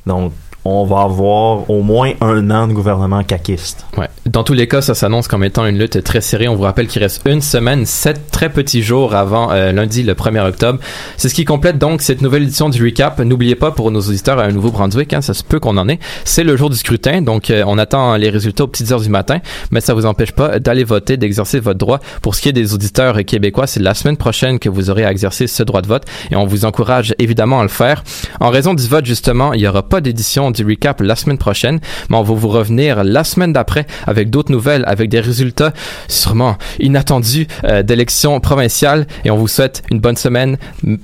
[0.06, 0.34] Donc,
[0.66, 3.86] on va avoir au moins un an de gouvernement caquiste.
[3.98, 4.10] Ouais.
[4.26, 6.48] Dans tous les cas, ça s'annonce comme étant une lutte très serrée.
[6.48, 10.14] On vous rappelle qu'il reste une semaine, sept très petits jours avant euh, lundi, le
[10.14, 10.80] 1er octobre.
[11.18, 13.20] C'est ce qui complète donc cette nouvelle édition du recap.
[13.20, 16.00] N'oubliez pas pour nos auditeurs à un Nouveau-Brunswick, hein, ça se peut qu'on en ait.
[16.26, 19.10] C'est le jour du scrutin, donc euh, on attend les résultats aux petites heures du
[19.10, 19.40] matin,
[19.72, 22.00] mais ça vous empêche pas d'aller voter, d'exercer votre droit.
[22.22, 25.12] Pour ce qui est des auditeurs québécois, c'est la semaine prochaine que vous aurez à
[25.12, 28.04] exercer ce droit de vote et on vous encourage évidemment à le faire.
[28.40, 31.80] En raison du vote, justement, il n'y aura pas d'édition du recap la semaine prochaine,
[32.10, 35.74] mais on va vous revenir la semaine d'après avec d'autres nouvelles, avec des résultats
[36.08, 40.58] sûrement inattendus euh, d'élections provinciales et on vous souhaite une bonne semaine.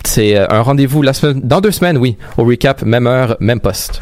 [0.06, 3.60] C'est euh, un rendez-vous la semaine, dans deux semaines, oui, au recap, même heure, même
[3.60, 4.02] poste.